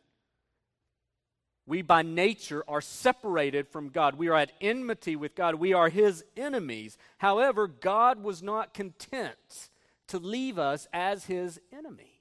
we 1.66 1.82
by 1.82 2.04
nature 2.04 2.64
are 2.68 2.82
separated 2.82 3.68
from 3.68 3.90
God. 3.90 4.16
We 4.16 4.30
are 4.30 4.38
at 4.38 4.52
enmity 4.62 5.16
with 5.16 5.36
God. 5.36 5.56
We 5.56 5.74
are 5.74 5.90
His 5.90 6.24
enemies. 6.38 6.98
However, 7.18 7.68
God 7.68 8.24
was 8.24 8.42
not 8.44 8.74
content 8.74 9.70
to 10.08 10.20
leave 10.20 10.60
us 10.60 10.88
as 10.94 11.26
His 11.26 11.60
enemy. 11.74 12.15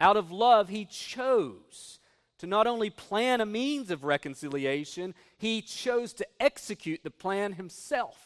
Out 0.00 0.16
of 0.16 0.30
love, 0.30 0.68
He 0.68 0.84
chose 0.84 1.98
to 2.38 2.46
not 2.46 2.66
only 2.66 2.90
plan 2.90 3.40
a 3.40 3.46
means 3.46 3.90
of 3.90 4.04
reconciliation, 4.04 5.14
he 5.36 5.60
chose 5.60 6.12
to 6.14 6.26
execute 6.40 7.02
the 7.02 7.10
plan 7.10 7.52
himself. 7.52 8.16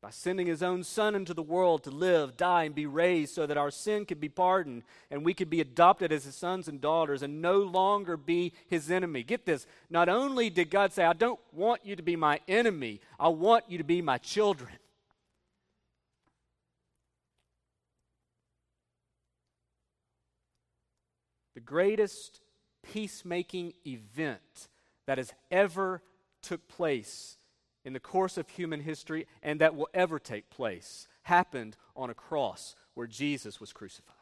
By 0.00 0.10
sending 0.10 0.46
his 0.46 0.62
own 0.62 0.84
son 0.84 1.14
into 1.14 1.32
the 1.32 1.42
world 1.42 1.84
to 1.84 1.90
live, 1.90 2.36
die, 2.36 2.64
and 2.64 2.74
be 2.74 2.84
raised 2.84 3.34
so 3.34 3.46
that 3.46 3.56
our 3.56 3.70
sin 3.70 4.04
could 4.04 4.20
be 4.20 4.28
pardoned 4.28 4.82
and 5.10 5.24
we 5.24 5.32
could 5.32 5.48
be 5.48 5.62
adopted 5.62 6.12
as 6.12 6.24
his 6.24 6.34
sons 6.34 6.68
and 6.68 6.78
daughters 6.78 7.22
and 7.22 7.40
no 7.40 7.60
longer 7.60 8.18
be 8.18 8.52
his 8.68 8.90
enemy. 8.90 9.22
Get 9.22 9.46
this. 9.46 9.66
Not 9.88 10.10
only 10.10 10.50
did 10.50 10.68
God 10.68 10.92
say, 10.92 11.04
I 11.04 11.14
don't 11.14 11.40
want 11.52 11.86
you 11.86 11.96
to 11.96 12.02
be 12.02 12.16
my 12.16 12.40
enemy, 12.46 13.00
I 13.18 13.28
want 13.28 13.64
you 13.68 13.78
to 13.78 13.84
be 13.84 14.02
my 14.02 14.18
children. 14.18 14.72
Greatest 21.64 22.40
peacemaking 22.82 23.72
event 23.86 24.68
that 25.06 25.18
has 25.18 25.32
ever 25.50 26.02
took 26.42 26.68
place 26.68 27.38
in 27.84 27.92
the 27.92 28.00
course 28.00 28.36
of 28.36 28.48
human 28.48 28.80
history 28.80 29.26
and 29.42 29.60
that 29.60 29.74
will 29.74 29.88
ever 29.94 30.18
take 30.18 30.50
place 30.50 31.06
happened 31.22 31.76
on 31.96 32.10
a 32.10 32.14
cross 32.14 32.74
where 32.94 33.06
Jesus 33.06 33.60
was 33.60 33.72
crucified. 33.72 34.14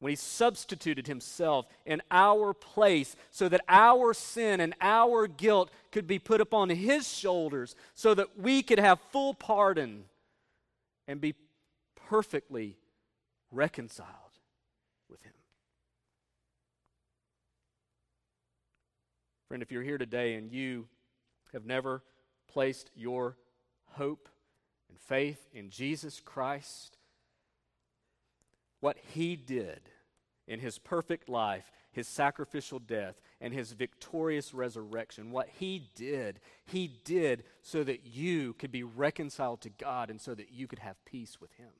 When 0.00 0.10
he 0.10 0.16
substituted 0.16 1.08
himself 1.08 1.66
in 1.84 2.02
our 2.10 2.54
place 2.54 3.16
so 3.32 3.48
that 3.48 3.62
our 3.68 4.14
sin 4.14 4.60
and 4.60 4.74
our 4.80 5.26
guilt 5.26 5.70
could 5.90 6.06
be 6.06 6.20
put 6.20 6.40
upon 6.40 6.70
his 6.70 7.08
shoulders 7.12 7.74
so 7.94 8.14
that 8.14 8.38
we 8.38 8.62
could 8.62 8.78
have 8.78 9.00
full 9.10 9.34
pardon 9.34 10.04
and 11.08 11.20
be 11.20 11.34
perfectly 11.96 12.76
reconciled 13.50 14.08
with 15.08 15.22
Him. 15.22 15.32
Friend, 19.48 19.62
if 19.62 19.72
you're 19.72 19.82
here 19.82 19.98
today 19.98 20.34
and 20.34 20.52
you 20.52 20.88
have 21.52 21.64
never 21.64 22.02
placed 22.52 22.90
your 22.94 23.36
hope 23.92 24.28
and 24.90 24.98
faith 24.98 25.48
in 25.52 25.70
Jesus 25.70 26.20
Christ, 26.20 26.98
what 28.80 28.98
He 29.14 29.36
did 29.36 29.80
in 30.46 30.60
His 30.60 30.78
perfect 30.78 31.28
life, 31.28 31.70
His 31.92 32.06
sacrificial 32.06 32.78
death, 32.78 33.20
and 33.40 33.54
His 33.54 33.72
victorious 33.72 34.52
resurrection, 34.52 35.30
what 35.30 35.48
He 35.58 35.90
did, 35.94 36.40
He 36.66 36.86
did 37.04 37.44
so 37.62 37.82
that 37.84 38.04
you 38.04 38.52
could 38.54 38.70
be 38.70 38.82
reconciled 38.82 39.62
to 39.62 39.70
God 39.70 40.10
and 40.10 40.20
so 40.20 40.34
that 40.34 40.52
you 40.52 40.66
could 40.66 40.80
have 40.80 41.02
peace 41.06 41.40
with 41.40 41.52
Him. 41.54 41.70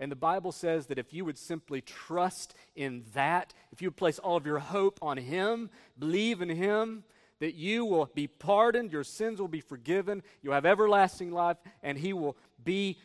And 0.00 0.12
the 0.12 0.16
Bible 0.16 0.52
says 0.52 0.86
that 0.86 0.98
if 0.98 1.12
you 1.12 1.24
would 1.24 1.38
simply 1.38 1.80
trust 1.80 2.54
in 2.76 3.04
that, 3.14 3.52
if 3.72 3.82
you 3.82 3.88
would 3.88 3.96
place 3.96 4.18
all 4.18 4.36
of 4.36 4.46
your 4.46 4.60
hope 4.60 4.98
on 5.02 5.16
Him, 5.16 5.70
believe 5.98 6.40
in 6.40 6.48
Him, 6.48 7.04
that 7.40 7.54
you 7.54 7.84
will 7.84 8.10
be 8.14 8.26
pardoned, 8.26 8.92
your 8.92 9.04
sins 9.04 9.40
will 9.40 9.48
be 9.48 9.60
forgiven, 9.60 10.22
you'll 10.42 10.54
have 10.54 10.66
everlasting 10.66 11.32
life, 11.32 11.56
and 11.82 11.98
He 11.98 12.12
will 12.12 12.36
be, 12.62 12.98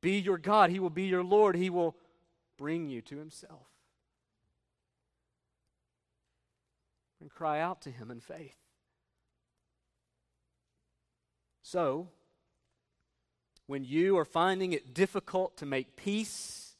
be 0.00 0.18
your 0.18 0.38
God. 0.38 0.70
He 0.70 0.78
will 0.78 0.90
be 0.90 1.04
your 1.04 1.24
Lord. 1.24 1.54
He 1.54 1.70
will 1.70 1.96
bring 2.56 2.88
you 2.88 3.02
to 3.02 3.18
Himself. 3.18 3.66
And 7.20 7.30
cry 7.30 7.60
out 7.60 7.82
to 7.82 7.90
Him 7.90 8.10
in 8.10 8.20
faith. 8.20 8.56
So, 11.62 12.08
when 13.66 13.84
you 13.84 14.16
are 14.16 14.24
finding 14.24 14.72
it 14.72 14.94
difficult 14.94 15.56
to 15.58 15.66
make 15.66 15.96
peace 15.96 16.74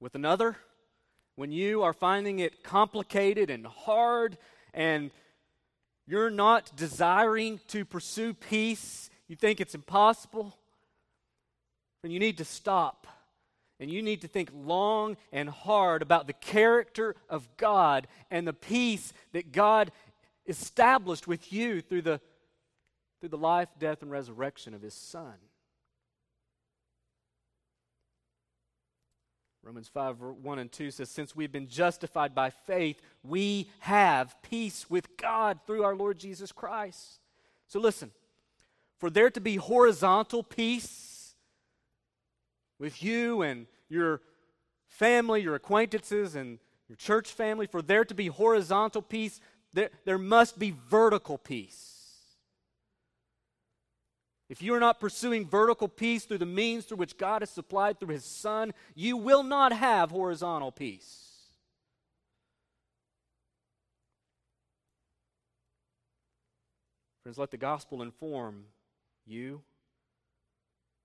with 0.00 0.14
another, 0.14 0.56
when 1.36 1.52
you 1.52 1.82
are 1.82 1.92
finding 1.92 2.38
it 2.38 2.62
complicated 2.62 3.48
and 3.48 3.66
hard 3.66 4.36
and 4.74 5.10
you're 6.06 6.30
not 6.30 6.74
desiring 6.76 7.60
to 7.68 7.84
pursue 7.84 8.34
peace, 8.34 9.10
you 9.28 9.36
think 9.36 9.60
it's 9.60 9.74
impossible, 9.74 10.56
then 12.02 12.10
you 12.10 12.18
need 12.18 12.38
to 12.38 12.44
stop. 12.44 13.06
And 13.80 13.90
you 13.90 14.02
need 14.02 14.22
to 14.22 14.28
think 14.28 14.50
long 14.52 15.16
and 15.32 15.48
hard 15.48 16.02
about 16.02 16.26
the 16.26 16.32
character 16.32 17.14
of 17.28 17.48
God 17.56 18.08
and 18.30 18.46
the 18.46 18.52
peace 18.52 19.12
that 19.32 19.52
God 19.52 19.92
established 20.46 21.28
with 21.28 21.52
you 21.52 21.80
through 21.80 22.02
the, 22.02 22.20
through 23.20 23.30
the 23.30 23.38
life, 23.38 23.68
death, 23.78 24.02
and 24.02 24.10
resurrection 24.10 24.74
of 24.74 24.82
His 24.82 24.94
Son. 24.94 25.34
Romans 29.62 29.88
5, 29.88 30.20
1 30.20 30.58
and 30.58 30.72
2 30.72 30.90
says, 30.90 31.10
Since 31.10 31.36
we've 31.36 31.52
been 31.52 31.68
justified 31.68 32.34
by 32.34 32.48
faith, 32.48 33.02
we 33.22 33.68
have 33.80 34.34
peace 34.42 34.88
with 34.88 35.16
God 35.18 35.58
through 35.66 35.84
our 35.84 35.94
Lord 35.94 36.18
Jesus 36.18 36.52
Christ. 36.52 37.20
So 37.66 37.78
listen, 37.78 38.12
for 38.98 39.10
there 39.10 39.30
to 39.30 39.40
be 39.40 39.56
horizontal 39.56 40.42
peace 40.42 41.34
with 42.78 43.02
you 43.02 43.42
and 43.42 43.66
your 43.90 44.22
family, 44.86 45.42
your 45.42 45.54
acquaintances, 45.54 46.34
and 46.34 46.58
your 46.88 46.96
church 46.96 47.30
family, 47.30 47.66
for 47.66 47.82
there 47.82 48.04
to 48.04 48.14
be 48.14 48.28
horizontal 48.28 49.02
peace, 49.02 49.40
there, 49.74 49.90
there 50.06 50.18
must 50.18 50.58
be 50.58 50.74
vertical 50.88 51.36
peace. 51.36 51.97
If 54.48 54.62
you 54.62 54.74
are 54.74 54.80
not 54.80 54.98
pursuing 54.98 55.46
vertical 55.46 55.88
peace 55.88 56.24
through 56.24 56.38
the 56.38 56.46
means 56.46 56.86
through 56.86 56.96
which 56.96 57.18
God 57.18 57.42
has 57.42 57.50
supplied 57.50 58.00
through 58.00 58.14
His 58.14 58.24
Son, 58.24 58.72
you 58.94 59.16
will 59.16 59.42
not 59.42 59.72
have 59.72 60.10
horizontal 60.10 60.72
peace. 60.72 61.24
Friends, 67.22 67.36
let 67.36 67.50
the 67.50 67.58
gospel 67.58 68.00
inform 68.00 68.64
you. 69.26 69.60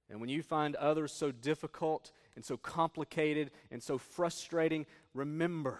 And 0.09 0.21
when 0.21 0.29
you 0.29 0.41
find 0.41 0.75
others 0.77 1.12
so 1.12 1.31
difficult 1.31 2.12
and 2.38 2.45
so 2.45 2.55
complicated 2.55 3.51
and 3.71 3.83
so 3.83 3.97
frustrating, 3.97 4.85
remember 5.13 5.79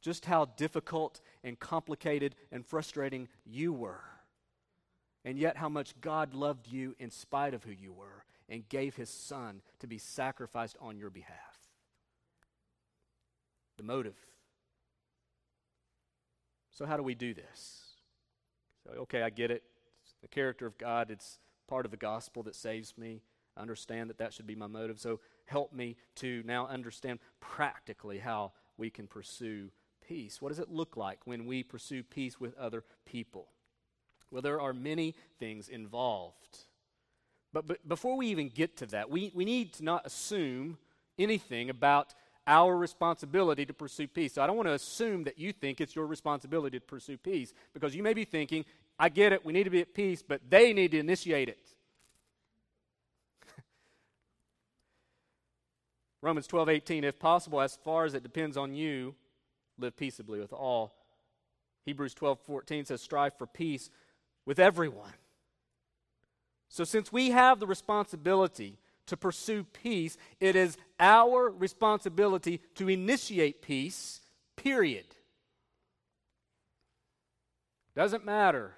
just 0.00 0.24
how 0.24 0.46
difficult 0.46 1.20
and 1.44 1.58
complicated 1.58 2.34
and 2.50 2.64
frustrating 2.64 3.28
you 3.44 3.74
were 3.74 4.00
and 5.26 5.36
yet 5.36 5.56
how 5.56 5.68
much 5.68 6.00
God 6.00 6.34
loved 6.34 6.68
you 6.68 6.94
in 7.00 7.10
spite 7.10 7.52
of 7.52 7.64
who 7.64 7.72
you 7.72 7.92
were 7.92 8.24
and 8.48 8.66
gave 8.68 8.94
his 8.94 9.10
son 9.10 9.60
to 9.80 9.88
be 9.88 9.98
sacrificed 9.98 10.76
on 10.80 10.96
your 10.96 11.10
behalf. 11.10 11.58
The 13.76 13.82
motive. 13.82 14.14
So, 16.70 16.86
how 16.86 16.96
do 16.96 17.02
we 17.02 17.16
do 17.16 17.34
this? 17.34 17.96
So, 18.84 19.00
okay, 19.00 19.22
I 19.22 19.30
get 19.30 19.50
it. 19.50 19.64
It's 20.04 20.14
the 20.22 20.28
character 20.28 20.64
of 20.64 20.78
God, 20.78 21.10
it's 21.10 21.40
part 21.66 21.84
of 21.84 21.90
the 21.90 21.96
gospel 21.96 22.44
that 22.44 22.54
saves 22.54 22.96
me. 22.96 23.20
I 23.56 23.62
understand 23.62 24.08
that 24.10 24.18
that 24.18 24.32
should 24.32 24.46
be 24.46 24.54
my 24.54 24.68
motive. 24.68 25.00
So, 25.00 25.18
help 25.46 25.72
me 25.72 25.96
to 26.16 26.44
now 26.46 26.68
understand 26.68 27.18
practically 27.40 28.18
how 28.18 28.52
we 28.78 28.90
can 28.90 29.08
pursue 29.08 29.70
peace. 30.06 30.40
What 30.40 30.50
does 30.50 30.60
it 30.60 30.70
look 30.70 30.96
like 30.96 31.18
when 31.24 31.46
we 31.46 31.64
pursue 31.64 32.04
peace 32.04 32.38
with 32.38 32.56
other 32.56 32.84
people? 33.04 33.48
Well, 34.30 34.42
there 34.42 34.60
are 34.60 34.72
many 34.72 35.14
things 35.38 35.68
involved. 35.68 36.58
But, 37.52 37.66
but 37.66 37.88
before 37.88 38.16
we 38.16 38.26
even 38.28 38.48
get 38.48 38.76
to 38.78 38.86
that, 38.86 39.08
we, 39.08 39.32
we 39.34 39.44
need 39.44 39.72
to 39.74 39.84
not 39.84 40.06
assume 40.06 40.78
anything 41.18 41.70
about 41.70 42.14
our 42.46 42.76
responsibility 42.76 43.66
to 43.66 43.72
pursue 43.72 44.06
peace. 44.06 44.34
So 44.34 44.42
I 44.42 44.46
don't 44.46 44.56
want 44.56 44.68
to 44.68 44.74
assume 44.74 45.24
that 45.24 45.38
you 45.38 45.52
think 45.52 45.80
it's 45.80 45.96
your 45.96 46.06
responsibility 46.06 46.78
to 46.78 46.84
pursue 46.84 47.16
peace 47.16 47.52
because 47.72 47.96
you 47.96 48.02
may 48.02 48.14
be 48.14 48.24
thinking, 48.24 48.64
I 48.98 49.08
get 49.08 49.32
it, 49.32 49.44
we 49.44 49.52
need 49.52 49.64
to 49.64 49.70
be 49.70 49.80
at 49.80 49.94
peace, 49.94 50.22
but 50.22 50.40
they 50.48 50.72
need 50.72 50.92
to 50.92 50.98
initiate 50.98 51.48
it. 51.48 51.68
Romans 56.22 56.46
12, 56.46 56.68
18, 56.68 57.04
if 57.04 57.18
possible, 57.18 57.60
as 57.60 57.76
far 57.76 58.04
as 58.04 58.14
it 58.14 58.22
depends 58.22 58.56
on 58.56 58.74
you, 58.74 59.14
live 59.78 59.96
peaceably 59.96 60.38
with 60.38 60.52
all. 60.52 60.94
Hebrews 61.84 62.14
12, 62.14 62.40
14 62.40 62.84
says, 62.86 63.02
strive 63.02 63.36
for 63.36 63.46
peace 63.46 63.90
with 64.46 64.58
everyone. 64.58 65.12
So, 66.68 66.84
since 66.84 67.12
we 67.12 67.30
have 67.30 67.60
the 67.60 67.66
responsibility 67.66 68.78
to 69.06 69.16
pursue 69.16 69.64
peace, 69.64 70.16
it 70.40 70.56
is 70.56 70.76
our 70.98 71.50
responsibility 71.50 72.60
to 72.76 72.88
initiate 72.88 73.62
peace, 73.62 74.20
period. 74.56 75.06
Doesn't 77.94 78.24
matter 78.24 78.74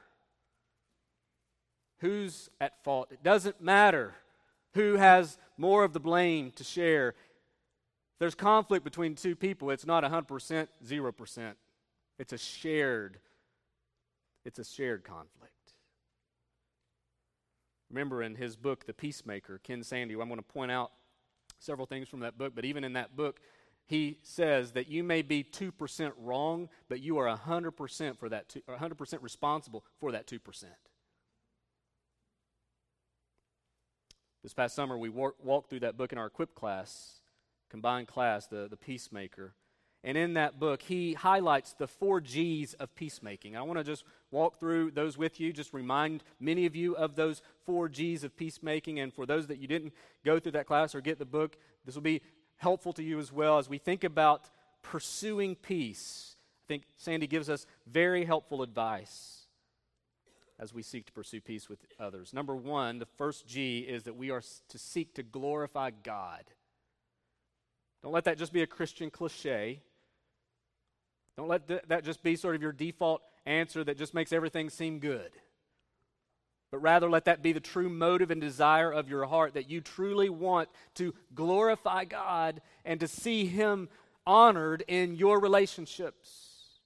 who's 1.99 2.49
at 2.61 2.83
fault, 2.85 3.09
it 3.11 3.23
doesn't 3.23 3.61
matter 3.61 4.15
who 4.75 4.95
has 4.95 5.39
more 5.57 5.83
of 5.85 5.93
the 5.93 6.01
blame 6.01 6.53
to 6.53 6.65
share. 6.65 7.15
There's 8.21 8.35
conflict 8.35 8.85
between 8.85 9.15
two 9.15 9.35
people. 9.35 9.71
It's 9.71 9.87
not 9.87 10.05
100%, 10.05 10.69
0%. 10.87 11.55
It's 12.19 12.33
a 12.33 12.39
shared 12.39 13.19
it's 14.49 14.59
a 14.59 14.65
shared 14.65 15.05
conflict. 15.05 15.53
Remember 17.91 18.23
in 18.23 18.35
his 18.35 18.57
book, 18.57 18.87
The 18.87 18.93
Peacemaker, 18.93 19.61
Ken 19.63 19.83
Sande, 19.83 20.13
I'm 20.13 20.29
going 20.29 20.37
to 20.37 20.43
point 20.43 20.71
out 20.71 20.93
several 21.59 21.87
things 21.87 22.09
from 22.09 22.21
that 22.21 22.37
book, 22.37 22.53
but 22.55 22.65
even 22.65 22.85
in 22.85 22.93
that 22.95 23.17
book, 23.17 23.41
he 23.87 24.19
says 24.23 24.73
that 24.73 24.89
you 24.89 25.03
may 25.03 25.23
be 25.23 25.43
2% 25.43 26.13
wrong, 26.19 26.69
but 26.89 27.01
you 27.01 27.17
are 27.19 27.37
100% 27.37 28.19
for 28.19 28.29
that 28.29 28.49
two, 28.51 28.61
100% 28.69 29.23
responsible 29.23 29.83
for 29.99 30.13
that 30.13 30.27
2%. 30.27 30.65
This 34.43 34.55
past 34.55 34.75
summer, 34.75 34.97
we 34.97 35.09
walked 35.09 35.71
through 35.71 35.81
that 35.81 35.97
book 35.97 36.13
in 36.13 36.19
our 36.19 36.27
equip 36.27 36.55
class, 36.55 37.21
combined 37.71 38.09
class, 38.09 38.47
the, 38.47 38.69
the 38.69 38.77
Peacemaker. 38.77 39.55
And 40.05 40.17
in 40.17 40.35
that 40.35 40.61
book, 40.61 40.83
he 40.83 41.15
highlights 41.15 41.73
the 41.73 41.89
four 41.89 42.21
G's 42.21 42.75
of 42.75 42.95
peacemaking. 42.95 43.57
I 43.57 43.63
want 43.63 43.79
to 43.79 43.85
just 43.85 44.05
walk 44.31 44.61
through 44.61 44.93
those 44.93 45.19
with 45.19 45.41
you, 45.41 45.53
just 45.53 45.75
remind 45.75 46.23
many 46.39 46.67
of 46.67 46.77
you 46.77 46.95
of 46.95 47.17
those 47.17 47.43
four 47.67 47.89
G's 47.89 48.23
of 48.23 48.37
peacemaking. 48.37 49.01
And 49.01 49.13
for 49.13 49.27
those 49.27 49.49
that 49.49 49.59
you 49.59 49.67
didn't 49.67 49.93
go 50.25 50.39
through 50.39 50.53
that 50.53 50.67
class 50.67 50.95
or 50.95 51.01
get 51.01 51.19
the 51.19 51.25
book, 51.25 51.57
this 51.85 51.95
will 51.95 52.03
be 52.03 52.23
helpful 52.57 52.93
to 52.93 53.03
you 53.03 53.19
as 53.19 53.33
well 53.33 53.59
as 53.59 53.69
we 53.69 53.79
think 53.79 54.05
about 54.05 54.49
pursuing 54.83 55.57
peace. 55.57 56.37
I 56.65 56.67
think 56.69 56.85
Sande 56.97 57.29
gives 57.29 57.51
us 57.51 57.67
very 57.87 58.25
helpful 58.25 58.63
advice 58.63 59.47
as 60.61 60.75
we 60.75 60.83
seek 60.83 61.07
to 61.07 61.13
pursue 61.13 61.41
peace 61.41 61.69
with 61.69 61.79
others. 61.99 62.33
Number 62.33 62.55
one, 62.55 62.99
the 62.99 63.07
first 63.07 63.47
G 63.47 63.81
is 63.81 64.05
that 64.05 64.17
we 64.17 64.31
are 64.31 64.43
to 64.69 64.79
seek 64.79 65.15
to 65.15 65.23
glorify 65.23 65.91
God. 65.91 66.45
Don't 68.03 68.13
let 68.13 68.25
that 68.25 68.39
just 68.39 68.53
be 68.53 68.63
a 68.63 68.67
Christian 68.67 69.11
cliche. 69.11 69.83
Don't 71.39 71.47
let 71.47 71.69
th- 71.69 71.83
that 71.87 72.03
just 72.03 72.21
be 72.25 72.35
sort 72.35 72.57
of 72.57 72.63
your 72.63 72.73
default 72.73 73.23
answer 73.47 73.85
that 73.85 73.97
just 73.97 74.13
makes 74.13 74.33
everything 74.33 74.69
seem 74.69 74.99
good. 74.99 75.31
But 76.73 76.79
rather, 76.79 77.09
let 77.09 77.27
that 77.27 77.45
be 77.45 77.53
the 77.53 77.61
true 77.61 77.89
motive 77.89 78.33
and 78.33 78.41
desire 78.41 78.91
of 78.91 79.09
your 79.09 79.25
heart 79.25 79.55
that 79.55 79.71
you 79.71 79.81
truly 79.81 80.29
want 80.29 80.69
to 80.97 81.15
glorify 81.37 82.07
God 82.07 82.61
and 82.85 82.99
to 82.99 83.07
see 83.07 83.47
Him 83.47 83.89
honored 84.27 84.83
in 84.89 85.15
your 85.15 85.39
relationships. 85.39 86.81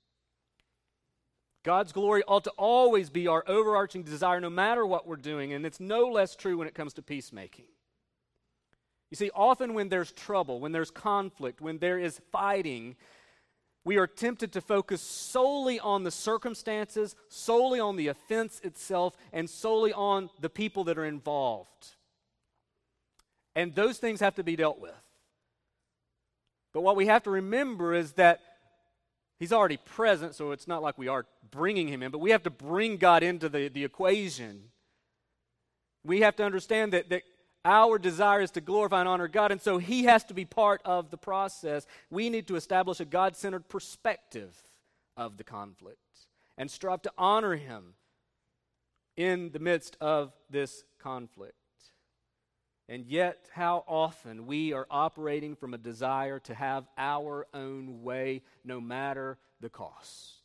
God's 1.64 1.92
glory 1.92 2.22
ought 2.28 2.44
to 2.44 2.52
always 2.58 3.08
be 3.08 3.28
our 3.28 3.44
overarching 3.46 4.02
desire, 4.02 4.38
no 4.38 4.50
matter 4.50 4.84
what 4.84 5.06
we're 5.06 5.16
doing, 5.16 5.54
and 5.54 5.64
it's 5.64 5.80
no 5.80 6.08
less 6.08 6.36
true 6.36 6.58
when 6.58 6.68
it 6.68 6.74
comes 6.74 6.92
to 6.94 7.02
peacemaking. 7.02 7.64
You 9.10 9.16
see, 9.16 9.30
often 9.34 9.72
when 9.72 9.88
there's 9.88 10.12
trouble, 10.12 10.60
when 10.60 10.72
there's 10.72 10.90
conflict, 10.90 11.62
when 11.62 11.78
there 11.78 11.98
is 11.98 12.20
fighting, 12.32 12.96
we 13.84 13.96
are 13.96 14.06
tempted 14.06 14.52
to 14.52 14.60
focus 14.60 15.02
solely 15.02 15.80
on 15.80 16.04
the 16.04 16.10
circumstances, 16.10 17.16
solely 17.28 17.80
on 17.80 17.96
the 17.96 18.08
offense 18.08 18.60
itself, 18.62 19.16
and 19.32 19.50
solely 19.50 19.92
on 19.92 20.30
the 20.40 20.50
people 20.50 20.84
that 20.84 20.98
are 20.98 21.04
involved. 21.04 21.96
And 23.54 23.74
those 23.74 23.98
things 23.98 24.20
have 24.20 24.36
to 24.36 24.44
be 24.44 24.56
dealt 24.56 24.80
with. 24.80 24.94
But 26.72 26.82
what 26.82 26.96
we 26.96 27.06
have 27.06 27.24
to 27.24 27.30
remember 27.30 27.92
is 27.92 28.12
that 28.12 28.40
He's 29.42 29.52
already 29.52 29.78
present, 29.78 30.36
so 30.36 30.52
it's 30.52 30.68
not 30.68 30.84
like 30.84 30.96
we 30.96 31.08
are 31.08 31.26
bringing 31.50 31.88
him 31.88 32.00
in, 32.00 32.12
but 32.12 32.20
we 32.20 32.30
have 32.30 32.44
to 32.44 32.50
bring 32.50 32.96
God 32.96 33.24
into 33.24 33.48
the, 33.48 33.66
the 33.66 33.82
equation. 33.82 34.70
We 36.04 36.20
have 36.20 36.36
to 36.36 36.44
understand 36.44 36.92
that, 36.92 37.08
that 37.08 37.24
our 37.64 37.98
desire 37.98 38.40
is 38.40 38.50
to 38.52 38.60
glorify 38.60 39.00
and 39.00 39.08
honor 39.08 39.28
God, 39.28 39.52
and 39.52 39.60
so 39.60 39.78
He 39.78 40.04
has 40.04 40.24
to 40.24 40.34
be 40.34 40.44
part 40.44 40.80
of 40.84 41.10
the 41.10 41.16
process. 41.16 41.86
We 42.10 42.30
need 42.30 42.46
to 42.48 42.56
establish 42.56 43.00
a 43.00 43.04
God 43.04 43.36
centered 43.36 43.68
perspective 43.68 44.54
of 45.16 45.36
the 45.36 45.44
conflict 45.44 45.98
and 46.58 46.70
strive 46.70 47.02
to 47.02 47.12
honor 47.16 47.56
Him 47.56 47.94
in 49.16 49.50
the 49.50 49.58
midst 49.58 49.96
of 50.00 50.32
this 50.50 50.84
conflict. 50.98 51.54
And 52.88 53.06
yet, 53.06 53.48
how 53.52 53.84
often 53.86 54.46
we 54.46 54.72
are 54.72 54.86
operating 54.90 55.54
from 55.54 55.72
a 55.72 55.78
desire 55.78 56.38
to 56.40 56.54
have 56.54 56.88
our 56.98 57.46
own 57.54 58.02
way, 58.02 58.42
no 58.64 58.80
matter 58.80 59.38
the 59.60 59.70
cost. 59.70 60.41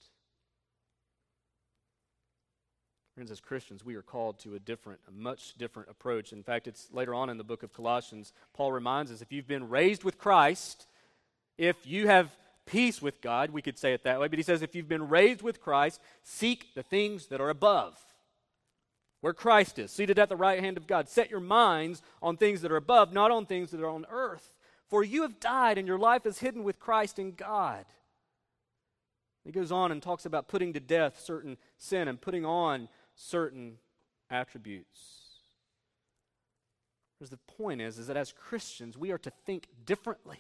Friends, 3.18 3.32
as 3.32 3.40
Christians, 3.40 3.84
we 3.84 3.96
are 3.96 4.04
called 4.04 4.38
to 4.42 4.54
a 4.54 4.60
different, 4.60 5.00
a 5.08 5.12
much 5.12 5.56
different 5.58 5.90
approach. 5.90 6.34
In 6.34 6.44
fact, 6.44 6.68
it's 6.68 6.88
later 6.92 7.16
on 7.16 7.32
in 7.32 7.40
the 7.40 7.44
book 7.44 7.64
of 7.64 7.74
Colossians, 7.74 8.32
Paul 8.54 8.72
reminds 8.72 9.12
us 9.12 9.24
if 9.24 9.32
you've 9.32 9.48
been 9.48 9.70
raised 9.70 10.04
with 10.04 10.20
Christ, 10.20 10.86
if 11.58 11.78
you 11.84 12.06
have 12.06 12.30
peace 12.68 13.02
with 13.02 13.20
God, 13.20 13.50
we 13.50 13.64
could 13.64 13.80
say 13.80 13.94
it 13.94 14.04
that 14.04 14.20
way, 14.20 14.28
but 14.28 14.38
he 14.38 14.44
says 14.44 14.62
if 14.62 14.76
you've 14.76 14.88
been 14.88 15.10
raised 15.10 15.42
with 15.42 15.60
Christ, 15.60 16.00
seek 16.22 16.76
the 16.76 16.84
things 16.84 17.26
that 17.30 17.42
are 17.42 17.50
above, 17.50 17.98
where 19.22 19.34
Christ 19.34 19.80
is, 19.80 19.90
seated 19.90 20.20
at 20.20 20.30
the 20.30 20.36
right 20.36 20.60
hand 20.60 20.78
of 20.78 20.86
God. 20.86 21.10
Set 21.10 21.32
your 21.32 21.40
minds 21.40 22.04
on 22.22 22.38
things 22.38 22.62
that 22.62 22.72
are 22.72 22.78
above, 22.78 23.14
not 23.14 23.32
on 23.32 23.48
things 23.48 23.72
that 23.72 23.82
are 23.82 23.90
on 23.90 24.06
earth. 24.12 24.54
For 24.90 25.04
you 25.04 25.24
have 25.24 25.40
died, 25.40 25.80
and 25.80 25.88
your 25.88 25.98
life 25.98 26.28
is 26.28 26.38
hidden 26.38 26.64
with 26.64 26.80
Christ 26.80 27.18
in 27.18 27.34
God. 27.34 27.84
He 29.44 29.54
goes 29.54 29.72
on 29.72 29.92
and 29.92 30.04
talks 30.04 30.26
about 30.26 30.50
putting 30.50 30.74
to 30.74 30.80
death 30.80 31.20
certain 31.24 31.58
sin 31.80 32.10
and 32.10 32.22
putting 32.22 32.46
on 32.46 32.90
certain 33.18 33.80
attributes. 34.30 35.18
Because 37.18 37.32
the 37.32 37.54
point 37.58 37.82
is, 37.82 37.98
is 37.98 38.08
that 38.08 38.16
as 38.16 38.32
Christians, 38.32 38.98
we 38.98 39.12
are 39.12 39.18
to 39.18 39.32
think 39.46 39.68
differently. 39.86 40.40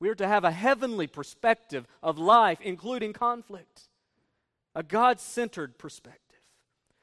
We 0.00 0.08
are 0.08 0.14
to 0.14 0.28
have 0.28 0.44
a 0.44 0.50
heavenly 0.50 1.06
perspective 1.06 1.86
of 2.02 2.18
life, 2.18 2.58
including 2.62 3.12
conflict, 3.12 3.88
a 4.74 4.82
God 4.82 5.20
centered 5.20 5.76
perspective. 5.76 6.20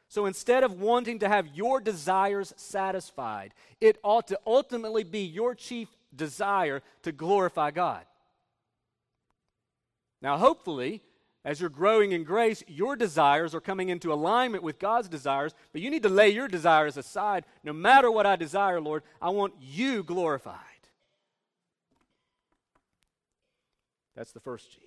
So 0.07 0.25
instead 0.25 0.63
of 0.63 0.79
wanting 0.79 1.19
to 1.19 1.29
have 1.29 1.47
your 1.55 1.79
desires 1.79 2.53
satisfied, 2.57 3.53
it 3.79 3.97
ought 4.03 4.27
to 4.27 4.39
ultimately 4.45 5.03
be 5.03 5.21
your 5.21 5.55
chief 5.55 5.87
desire 6.13 6.81
to 7.03 7.11
glorify 7.11 7.71
God. 7.71 8.03
Now, 10.21 10.37
hopefully, 10.37 11.01
as 11.43 11.59
you're 11.59 11.69
growing 11.69 12.11
in 12.11 12.23
grace, 12.23 12.63
your 12.67 12.95
desires 12.95 13.55
are 13.55 13.61
coming 13.61 13.89
into 13.89 14.13
alignment 14.13 14.63
with 14.63 14.77
God's 14.77 15.09
desires, 15.09 15.53
but 15.73 15.81
you 15.81 15.89
need 15.89 16.03
to 16.03 16.09
lay 16.09 16.29
your 16.29 16.47
desires 16.47 16.97
aside. 16.97 17.45
No 17.63 17.73
matter 17.73 18.11
what 18.11 18.27
I 18.27 18.35
desire, 18.35 18.79
Lord, 18.79 19.01
I 19.21 19.29
want 19.29 19.53
you 19.59 20.03
glorified. 20.03 20.57
That's 24.15 24.31
the 24.31 24.39
first 24.39 24.71
G. 24.71 24.79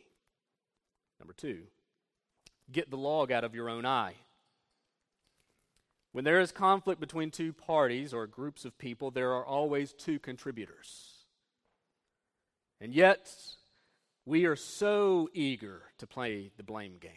Number 1.19 1.33
two, 1.33 1.63
get 2.71 2.91
the 2.91 2.97
log 2.97 3.33
out 3.33 3.43
of 3.43 3.55
your 3.55 3.69
own 3.69 3.85
eye. 3.85 4.15
When 6.13 6.25
there 6.25 6.41
is 6.41 6.53
conflict 6.53 7.01
between 7.01 7.33
two 7.33 7.53
parties 7.53 8.15
or 8.15 8.29
groups 8.29 8.65
of 8.65 8.79
people, 8.79 9.11
there 9.11 9.33
are 9.33 9.45
always 9.45 9.93
two 9.93 10.21
contributors. 10.21 11.15
And 12.81 12.95
yet, 12.95 13.35
we 14.27 14.47
are 14.47 14.57
so 14.57 15.29
eager 15.33 15.83
to 15.99 16.07
play 16.07 16.51
the 16.57 16.63
blame 16.63 16.97
game. 17.01 17.13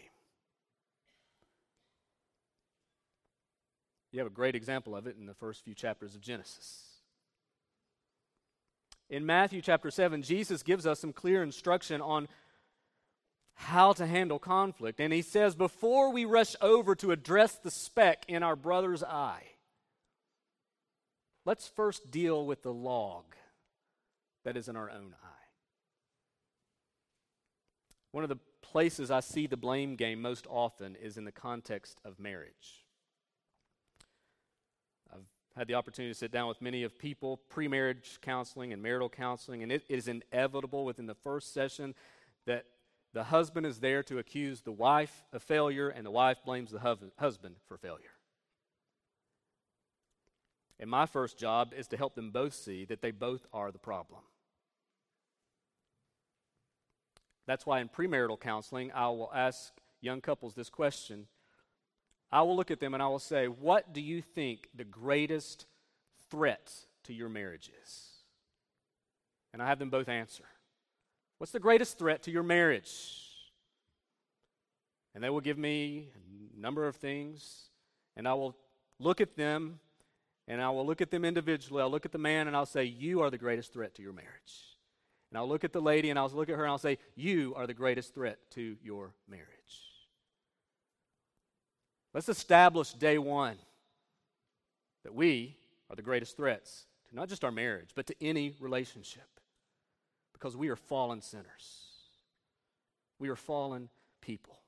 You 4.12 4.20
have 4.20 4.28
a 4.28 4.34
great 4.34 4.56
example 4.56 4.96
of 4.96 5.08
it 5.08 5.16
in 5.20 5.26
the 5.26 5.34
first 5.34 5.64
few 5.64 5.74
chapters 5.74 6.16
of 6.16 6.22
Genesis. 6.22 6.84
In 9.10 9.26
Matthew 9.26 9.62
chapter 9.62 9.92
7, 9.92 10.22
Jesus 10.22 10.64
gives 10.64 10.86
us 10.86 11.00
some 11.00 11.14
clear 11.14 11.44
instruction 11.44 12.02
on 12.02 12.28
how 13.54 13.94
to 13.94 14.06
handle 14.06 14.38
conflict. 14.38 15.00
And 15.00 15.14
he 15.14 15.22
says, 15.22 15.56
before 15.56 16.12
we 16.12 16.26
rush 16.26 16.56
over 16.62 16.94
to 16.96 17.12
address 17.12 17.56
the 17.56 17.72
speck 17.72 18.26
in 18.28 18.44
our 18.44 18.56
brother's 18.56 19.04
eye, 19.04 19.44
let's 21.46 21.68
first 21.68 22.12
deal 22.12 22.46
with 22.46 22.64
the 22.64 22.74
log 22.74 23.24
that 24.44 24.58
is 24.58 24.68
in 24.68 24.76
our 24.76 24.90
own 24.90 25.16
eye. 25.24 25.37
One 28.18 28.24
of 28.24 28.30
the 28.30 28.40
places 28.64 29.12
I 29.12 29.20
see 29.20 29.46
the 29.46 29.58
blame 29.58 29.96
game 29.96 30.24
most 30.24 30.48
often 30.50 30.96
is 30.96 31.18
in 31.18 31.24
the 31.24 31.32
context 31.32 32.02
of 32.04 32.20
marriage. 32.20 32.84
I've 35.14 35.28
had 35.56 35.68
the 35.68 35.76
opportunity 35.76 36.12
to 36.12 36.18
sit 36.18 36.32
down 36.32 36.48
with 36.48 36.60
many 36.60 36.82
of 36.82 36.98
people, 36.98 37.38
pre 37.48 37.68
marriage 37.68 38.18
counseling 38.24 38.74
and 38.74 38.82
marital 38.82 39.08
counseling, 39.08 39.62
and 39.62 39.72
it 39.72 39.84
is 39.88 40.08
inevitable 40.08 40.84
within 40.84 41.06
the 41.06 41.14
first 41.14 41.54
session 41.54 41.94
that 42.48 42.66
the 43.14 43.26
husband 43.26 43.68
is 43.68 43.82
there 43.82 44.02
to 44.02 44.18
accuse 44.18 44.62
the 44.62 44.72
wife 44.72 45.24
of 45.32 45.44
failure, 45.44 45.90
and 45.90 46.04
the 46.04 46.10
wife 46.10 46.40
blames 46.44 46.72
the 46.72 46.80
husband 47.20 47.58
for 47.68 47.78
failure. 47.78 48.16
And 50.80 50.90
my 50.90 51.06
first 51.06 51.38
job 51.38 51.72
is 51.72 51.88
to 51.90 51.98
help 51.98 52.16
them 52.16 52.32
both 52.32 52.56
see 52.56 52.84
that 52.86 53.04
they 53.04 53.12
both 53.12 53.46
are 53.54 53.72
the 53.72 53.78
problem. 53.78 54.22
That's 57.48 57.66
why 57.66 57.80
in 57.80 57.90
premarital 57.90 58.40
counseling, 58.40 58.92
I 58.94 59.08
will 59.08 59.32
ask 59.34 59.72
young 60.02 60.22
couples 60.22 60.54
this 60.54 60.70
question. 60.70 61.28
I 62.30 62.42
will 62.42 62.58
look 62.58 62.72
at 62.72 62.82
them 62.82 62.94
and 62.94 63.02
I 63.02 63.08
will 63.08 63.20
say, 63.20 63.48
What 63.48 63.94
do 63.94 64.02
you 64.02 64.22
think 64.22 64.70
the 64.76 64.84
greatest 64.84 65.66
threat 66.30 66.72
to 67.06 67.14
your 67.14 67.30
marriage 67.30 67.72
is? 67.84 68.10
And 69.54 69.62
I 69.62 69.68
have 69.68 69.80
them 69.80 69.90
both 69.90 70.10
answer. 70.10 70.44
What's 71.38 71.54
the 71.54 71.60
greatest 71.60 71.98
threat 71.98 72.24
to 72.24 72.32
your 72.32 72.44
marriage? 72.44 73.24
And 75.16 75.24
they 75.24 75.30
will 75.30 75.42
give 75.42 75.58
me 75.58 76.10
a 76.56 76.60
number 76.60 76.86
of 76.86 76.96
things, 76.98 77.70
and 78.16 78.28
I 78.28 78.34
will 78.34 78.56
look 79.00 79.22
at 79.22 79.36
them, 79.36 79.80
and 80.48 80.62
I 80.62 80.70
will 80.70 80.86
look 80.86 81.02
at 81.02 81.12
them 81.12 81.24
individually. 81.26 81.82
I'll 81.82 81.90
look 81.90 82.06
at 82.06 82.12
the 82.12 82.18
man, 82.18 82.48
and 82.48 82.56
I'll 82.56 82.66
say, 82.66 82.84
You 82.84 83.22
are 83.22 83.30
the 83.30 83.38
greatest 83.38 83.74
threat 83.74 83.96
to 83.96 84.02
your 84.04 84.14
marriage. 84.14 84.77
And 85.30 85.38
I'll 85.38 85.48
look 85.48 85.64
at 85.64 85.74
the 85.74 85.82
lady 85.82 86.10
and 86.10 86.18
I'll 86.18 86.30
look 86.30 86.50
at 86.50 86.56
her 86.56 86.64
and 86.64 86.72
I'll 86.72 86.78
say, 86.78 86.98
You 87.16 87.54
are 87.56 87.68
the 87.68 87.74
greatest 87.74 88.14
threat 88.14 88.40
to 88.52 88.78
your 88.82 89.14
marriage. 89.28 89.48
Let's 92.14 92.30
establish 92.30 92.94
day 92.94 93.18
one 93.18 93.58
that 95.04 95.14
we 95.14 95.58
are 95.90 95.96
the 95.96 96.02
greatest 96.02 96.38
threats 96.38 96.86
to 97.10 97.16
not 97.16 97.30
just 97.30 97.44
our 97.44 97.52
marriage, 97.52 97.90
but 97.96 98.08
to 98.08 98.16
any 98.22 98.56
relationship. 98.60 99.28
Because 100.34 100.56
we 100.56 100.70
are 100.70 100.76
fallen 100.76 101.22
sinners, 101.22 101.86
we 103.20 103.30
are 103.30 103.36
fallen 103.36 103.90
people. 104.22 104.60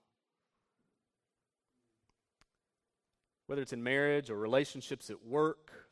Whether 3.45 3.61
it's 3.61 3.73
in 3.73 3.83
marriage 3.83 4.29
or 4.29 4.35
relationships 4.35 5.09
at 5.09 5.25
work, 5.25 5.88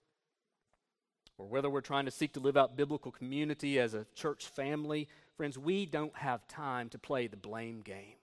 or 1.38 1.46
whether 1.46 1.70
we're 1.70 1.82
trying 1.82 2.06
to 2.06 2.12
seek 2.12 2.34
to 2.34 2.40
live 2.40 2.58
out 2.58 2.76
biblical 2.76 3.12
community 3.12 3.80
as 3.80 3.94
a 3.94 4.06
church 4.16 4.48
family, 4.48 5.08
friends, 5.36 5.58
we 5.58 5.86
don't 5.86 6.16
have 6.18 6.48
time 6.48 6.90
to 6.90 6.98
play 6.98 7.28
the 7.28 7.38
blame 7.38 7.82
game. 7.82 8.16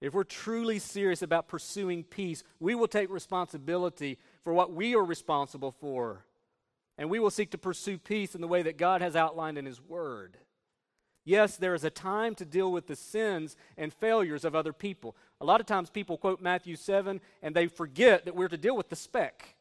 If 0.00 0.12
we're 0.12 0.24
truly 0.24 0.78
serious 0.78 1.22
about 1.22 1.48
pursuing 1.48 2.04
peace, 2.04 2.42
we 2.60 2.74
will 2.74 2.88
take 2.88 3.10
responsibility 3.10 4.18
for 4.44 4.52
what 4.52 4.72
we 4.72 4.94
are 4.94 5.04
responsible 5.04 5.72
for. 5.72 6.26
And 6.98 7.08
we 7.08 7.18
will 7.18 7.30
seek 7.30 7.50
to 7.52 7.58
pursue 7.58 7.98
peace 7.98 8.34
in 8.34 8.40
the 8.40 8.48
way 8.48 8.62
that 8.62 8.78
God 8.78 9.00
has 9.00 9.16
outlined 9.16 9.58
in 9.58 9.64
His 9.64 9.80
Word. 9.80 10.36
Yes, 11.24 11.56
there 11.56 11.74
is 11.74 11.82
a 11.82 11.90
time 11.90 12.34
to 12.36 12.44
deal 12.44 12.70
with 12.70 12.86
the 12.86 12.94
sins 12.94 13.56
and 13.76 13.92
failures 13.92 14.44
of 14.44 14.54
other 14.54 14.72
people. 14.72 15.16
A 15.40 15.44
lot 15.44 15.60
of 15.60 15.66
times 15.66 15.90
people 15.90 16.16
quote 16.16 16.40
Matthew 16.40 16.76
7 16.76 17.20
and 17.42 17.54
they 17.54 17.66
forget 17.66 18.24
that 18.24 18.36
we're 18.36 18.48
to 18.48 18.56
deal 18.56 18.76
with 18.76 18.90
the 18.90 18.96
speck. 18.96 19.55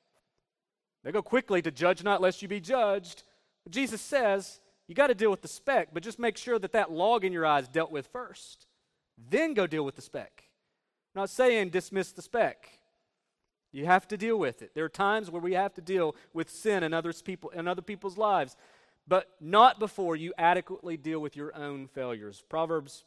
They 1.05 1.11
go 1.11 1.21
quickly 1.21 1.61
to 1.61 1.71
judge 1.71 2.03
not 2.03 2.19
lest 2.19 2.41
you 2.41 2.47
be 2.47 2.59
judged. 2.59 3.23
But 3.63 3.71
Jesus 3.71 4.01
says, 4.01 4.59
you 4.87 4.95
got 4.95 5.07
to 5.07 5.15
deal 5.15 5.29
with 5.31 5.43
the 5.43 5.47
speck, 5.47 5.89
but 5.93 6.03
just 6.03 6.19
make 6.19 6.35
sure 6.35 6.57
that 6.59 6.73
that 6.73 6.91
log 6.91 7.23
in 7.23 7.31
your 7.31 7.45
eye 7.45 7.59
is 7.59 7.67
dealt 7.67 7.91
with 7.91 8.07
first. 8.07 8.65
Then 9.29 9.53
go 9.53 9.67
deal 9.67 9.85
with 9.85 9.95
the 9.95 10.01
speck. 10.01 10.45
I'm 11.15 11.21
not 11.21 11.29
saying 11.29 11.69
dismiss 11.69 12.11
the 12.11 12.23
speck. 12.23 12.79
You 13.71 13.85
have 13.85 14.07
to 14.07 14.17
deal 14.17 14.37
with 14.37 14.61
it. 14.61 14.71
There 14.73 14.85
are 14.85 14.89
times 14.89 15.29
where 15.29 15.41
we 15.41 15.53
have 15.53 15.73
to 15.75 15.81
deal 15.81 16.15
with 16.33 16.49
sin 16.49 16.81
in 16.83 16.93
others 16.93 17.21
people 17.21 17.51
in 17.51 17.67
other 17.67 17.81
people's 17.81 18.17
lives, 18.17 18.55
but 19.07 19.29
not 19.39 19.79
before 19.79 20.15
you 20.15 20.33
adequately 20.37 20.97
deal 20.97 21.19
with 21.19 21.35
your 21.35 21.55
own 21.55 21.87
failures. 21.87 22.43
Proverbs 22.49 23.03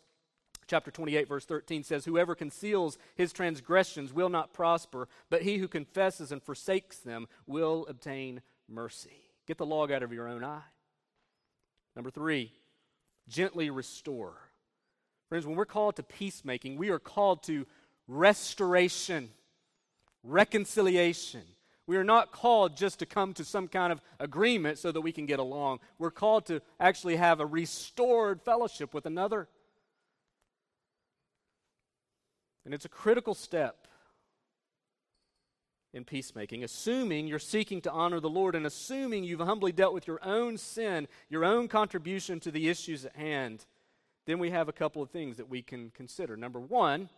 chapter 0.68 0.90
28, 0.90 1.26
verse 1.26 1.44
13 1.44 1.82
says, 1.82 2.04
Whoever 2.04 2.34
conceals 2.34 2.98
his 3.16 3.32
transgressions 3.32 4.12
will 4.12 4.28
not 4.28 4.52
prosper, 4.52 5.08
but 5.30 5.42
he 5.42 5.58
who 5.58 5.66
confesses 5.66 6.30
and 6.30 6.42
forsakes 6.42 6.98
them 6.98 7.26
will 7.46 7.86
obtain 7.88 8.42
mercy. 8.68 9.30
Get 9.46 9.58
the 9.58 9.66
log 9.66 9.90
out 9.90 10.02
of 10.02 10.12
your 10.12 10.28
own 10.28 10.44
eye. 10.44 10.62
Number 11.96 12.10
three, 12.10 12.52
gently 13.28 13.70
restore. 13.70 14.34
Friends, 15.28 15.46
when 15.46 15.56
we're 15.56 15.64
called 15.64 15.96
to 15.96 16.02
peacemaking, 16.02 16.76
we 16.76 16.90
are 16.90 16.98
called 16.98 17.42
to 17.44 17.66
restoration, 18.06 19.30
reconciliation. 20.22 21.42
We 21.86 21.96
are 21.96 22.04
not 22.04 22.32
called 22.32 22.76
just 22.76 22.98
to 22.98 23.06
come 23.06 23.32
to 23.34 23.44
some 23.44 23.66
kind 23.66 23.92
of 23.92 24.02
agreement 24.20 24.78
so 24.78 24.92
that 24.92 25.00
we 25.00 25.12
can 25.12 25.24
get 25.24 25.38
along. 25.38 25.80
We're 25.98 26.10
called 26.10 26.46
to 26.46 26.60
actually 26.78 27.16
have 27.16 27.40
a 27.40 27.46
restored 27.46 28.42
fellowship 28.42 28.92
with 28.92 29.06
another. 29.06 29.48
And 32.68 32.74
it's 32.74 32.84
a 32.84 32.90
critical 32.90 33.34
step 33.34 33.88
in 35.94 36.04
peacemaking, 36.04 36.64
assuming 36.64 37.26
you're 37.26 37.38
seeking 37.38 37.80
to 37.80 37.90
honor 37.90 38.20
the 38.20 38.28
Lord 38.28 38.54
and 38.54 38.66
assuming 38.66 39.24
you've 39.24 39.40
humbly 39.40 39.72
dealt 39.72 39.94
with 39.94 40.06
your 40.06 40.22
own 40.22 40.58
sin, 40.58 41.08
your 41.30 41.46
own 41.46 41.68
contribution 41.68 42.40
to 42.40 42.50
the 42.50 42.68
issues 42.68 43.06
at 43.06 43.16
hand, 43.16 43.64
then 44.26 44.38
we 44.38 44.50
have 44.50 44.68
a 44.68 44.74
couple 44.74 45.00
of 45.00 45.08
things 45.08 45.38
that 45.38 45.48
we 45.48 45.62
can 45.62 45.92
consider. 45.94 46.36
Number 46.36 46.60
one, 46.60 47.08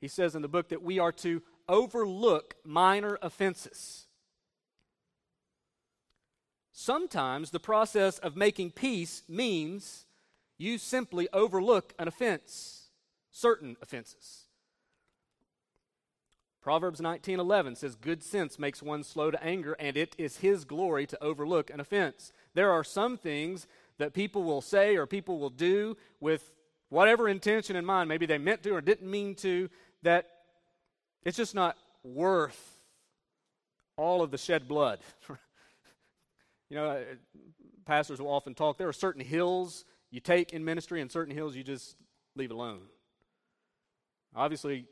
he 0.00 0.06
says 0.06 0.36
in 0.36 0.42
the 0.42 0.48
book 0.48 0.68
that 0.68 0.80
we 0.80 1.00
are 1.00 1.10
to 1.10 1.42
overlook 1.68 2.54
minor 2.64 3.18
offenses. 3.20 4.06
Sometimes 6.70 7.50
the 7.50 7.58
process 7.58 8.18
of 8.18 8.36
making 8.36 8.70
peace 8.70 9.24
means 9.28 10.06
you 10.56 10.78
simply 10.78 11.28
overlook 11.32 11.94
an 11.98 12.06
offense, 12.06 12.90
certain 13.32 13.76
offenses. 13.82 14.41
Proverbs 16.62 17.00
19:11 17.00 17.76
says 17.76 17.96
good 17.96 18.22
sense 18.22 18.58
makes 18.58 18.82
one 18.82 19.02
slow 19.02 19.32
to 19.32 19.42
anger 19.42 19.72
and 19.74 19.96
it 19.96 20.14
is 20.16 20.38
his 20.38 20.64
glory 20.64 21.06
to 21.06 21.22
overlook 21.22 21.70
an 21.70 21.80
offense. 21.80 22.32
There 22.54 22.70
are 22.70 22.84
some 22.84 23.18
things 23.18 23.66
that 23.98 24.14
people 24.14 24.44
will 24.44 24.60
say 24.60 24.96
or 24.96 25.06
people 25.06 25.38
will 25.38 25.50
do 25.50 25.96
with 26.20 26.52
whatever 26.88 27.28
intention 27.28 27.74
in 27.74 27.84
mind, 27.84 28.08
maybe 28.08 28.26
they 28.26 28.38
meant 28.38 28.62
to 28.62 28.70
or 28.70 28.80
didn't 28.80 29.10
mean 29.10 29.34
to, 29.34 29.70
that 30.02 30.28
it's 31.24 31.36
just 31.36 31.54
not 31.54 31.76
worth 32.04 32.76
all 33.96 34.22
of 34.22 34.30
the 34.30 34.38
shed 34.38 34.68
blood. 34.68 35.00
you 36.68 36.76
know, 36.76 36.90
uh, 36.90 37.00
pastors 37.86 38.20
will 38.20 38.30
often 38.30 38.54
talk 38.54 38.78
there 38.78 38.88
are 38.88 38.92
certain 38.92 39.24
hills 39.24 39.84
you 40.10 40.20
take 40.20 40.52
in 40.52 40.64
ministry 40.64 41.00
and 41.00 41.10
certain 41.10 41.34
hills 41.34 41.56
you 41.56 41.64
just 41.64 41.96
leave 42.36 42.50
alone. 42.50 42.82
Obviously, 44.34 44.86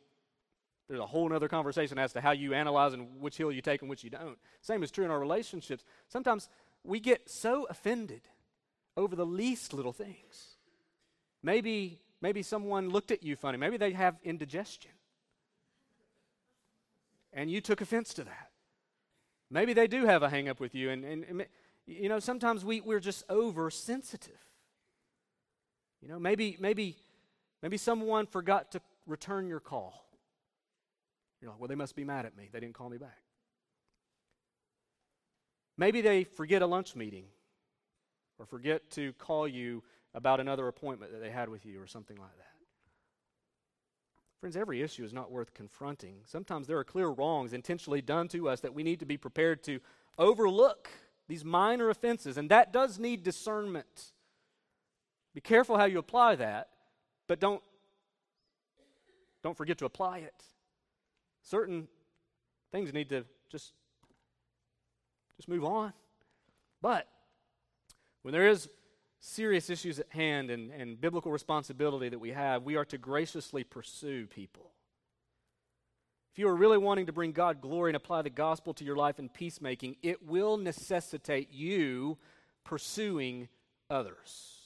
there's 0.91 1.01
a 1.01 1.07
whole 1.07 1.33
other 1.33 1.47
conversation 1.47 2.01
as 2.01 2.13
to 2.15 2.21
how 2.21 2.33
you 2.33 2.53
analyze 2.53 2.95
and 2.95 3.21
which 3.21 3.37
hill 3.37 3.53
you 3.53 3.63
take 3.63 3.81
and 3.81 3.89
which 3.89 4.03
you 4.03 4.11
don't. 4.11 4.37
Same 4.61 4.83
is 4.83 4.91
true 4.91 5.05
in 5.05 5.13
our 5.13 5.21
relationships. 5.21 5.85
Sometimes 6.09 6.49
we 6.83 6.99
get 6.99 7.31
so 7.31 7.65
offended 7.71 8.23
over 8.97 9.15
the 9.15 9.25
least 9.25 9.73
little 9.73 9.93
things. 9.93 10.57
Maybe, 11.45 12.01
maybe 12.21 12.43
someone 12.43 12.89
looked 12.89 13.13
at 13.13 13.23
you 13.23 13.37
funny. 13.37 13.57
Maybe 13.57 13.77
they 13.77 13.93
have 13.93 14.17
indigestion. 14.25 14.91
And 17.33 17.49
you 17.49 17.61
took 17.61 17.81
offense 17.81 18.13
to 18.15 18.25
that. 18.25 18.51
Maybe 19.49 19.75
they 19.75 19.87
do 19.87 20.07
have 20.07 20.25
a 20.25 20.29
hang 20.29 20.49
up 20.49 20.59
with 20.59 20.75
you. 20.75 20.91
And, 20.91 21.05
and, 21.05 21.25
and 21.25 21.47
you 21.87 22.09
know, 22.09 22.19
sometimes 22.19 22.65
we, 22.65 22.81
we're 22.81 22.99
just 22.99 23.23
oversensitive. 23.31 24.45
You 26.03 26.09
know, 26.09 26.19
maybe, 26.19 26.57
maybe, 26.59 26.97
maybe 27.63 27.77
someone 27.77 28.27
forgot 28.27 28.73
to 28.73 28.81
return 29.07 29.47
your 29.47 29.61
call. 29.61 30.10
You're 31.41 31.51
like, 31.51 31.61
well, 31.61 31.69
they 31.69 31.75
must 31.75 31.97
be 31.97 32.05
mad 32.05 32.27
at 32.27 32.37
me. 32.37 32.49
They 32.53 32.61
didn't 32.61 32.75
call 32.75 32.91
me 32.91 32.99
back. 32.99 33.23
Maybe 35.79 36.03
they 36.03 36.25
forget 36.25 36.61
a 36.61 36.67
lunch 36.67 36.95
meeting 36.95 37.25
or 38.39 38.45
forget 38.45 38.91
to 38.91 39.15
call 39.15 39.49
you 39.49 39.83
about 40.13 40.41
another 40.41 40.69
appointment 40.69 41.13
that 41.13 41.21
they 41.21 41.31
had 41.31 41.49
with 41.49 41.65
you 41.65 41.81
or 41.81 41.87
something 41.87 42.17
like 42.19 42.37
that. 42.37 42.47
Friends, 44.41 44.57
every 44.57 44.83
issue 44.83 45.05
is 45.05 45.13
not 45.13 45.31
worth 45.31 45.55
confronting. 45.55 46.17
Sometimes 46.27 46.67
there 46.67 46.79
are 46.79 46.85
clear 46.85 47.09
wrongs 47.09 47.53
intentionally 47.53 48.03
done 48.03 48.29
to 48.29 48.49
us 48.49 48.61
that 48.61 48.75
we 48.75 48.83
need 48.83 49.01
to 49.01 49.07
be 49.07 49.17
prepared 49.17 49.63
to 49.65 49.81
overlook 50.19 50.89
these 51.29 51.45
minor 51.45 51.91
offenses, 51.91 52.37
and 52.37 52.51
that 52.51 52.73
does 52.73 52.99
need 52.99 53.23
discernment. 53.23 54.13
Be 55.35 55.41
careful 55.41 55.77
how 55.79 55.85
you 55.85 55.99
apply 55.99 56.37
that, 56.37 56.69
but 57.27 57.39
don't, 57.39 57.63
don't 59.43 59.57
forget 59.57 59.79
to 59.79 59.85
apply 59.85 60.19
it 60.19 60.45
certain 61.43 61.89
things 62.73 62.93
need 62.93 63.09
to 63.11 63.25
just 63.51 63.73
just 65.37 65.49
move 65.49 65.65
on. 65.65 65.93
But 66.83 67.09
when 68.23 68.33
there 68.33 68.49
is 68.49 68.69
serious 69.21 69.71
issues 69.71 69.99
at 69.99 70.07
hand 70.11 70.51
and, 70.51 70.71
and 70.71 71.01
biblical 71.01 71.33
responsibility 71.33 72.09
that 72.11 72.19
we 72.19 72.31
have, 72.31 72.63
we 72.63 72.77
are 72.77 72.85
to 72.87 72.99
graciously 72.99 73.65
pursue 73.65 74.27
people. 74.27 74.71
If 76.33 76.39
you 76.39 76.49
are 76.49 76.55
really 76.55 76.79
wanting 76.79 77.07
to 77.07 77.13
bring 77.13 77.33
God 77.33 77.61
glory 77.61 77.91
and 77.91 77.97
apply 77.97 78.23
the 78.23 78.31
gospel 78.31 78.73
to 78.75 78.85
your 78.85 78.97
life 78.97 79.19
in 79.19 79.29
peacemaking, 79.29 79.97
it 80.03 80.27
will 80.27 80.57
necessitate 80.57 81.51
you 81.53 82.19
pursuing 82.65 83.49
others. 83.89 84.57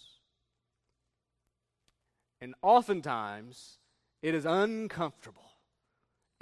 And 2.40 2.54
oftentimes, 2.60 3.78
it 4.22 4.34
is 4.34 4.44
uncomfortable. 4.44 5.53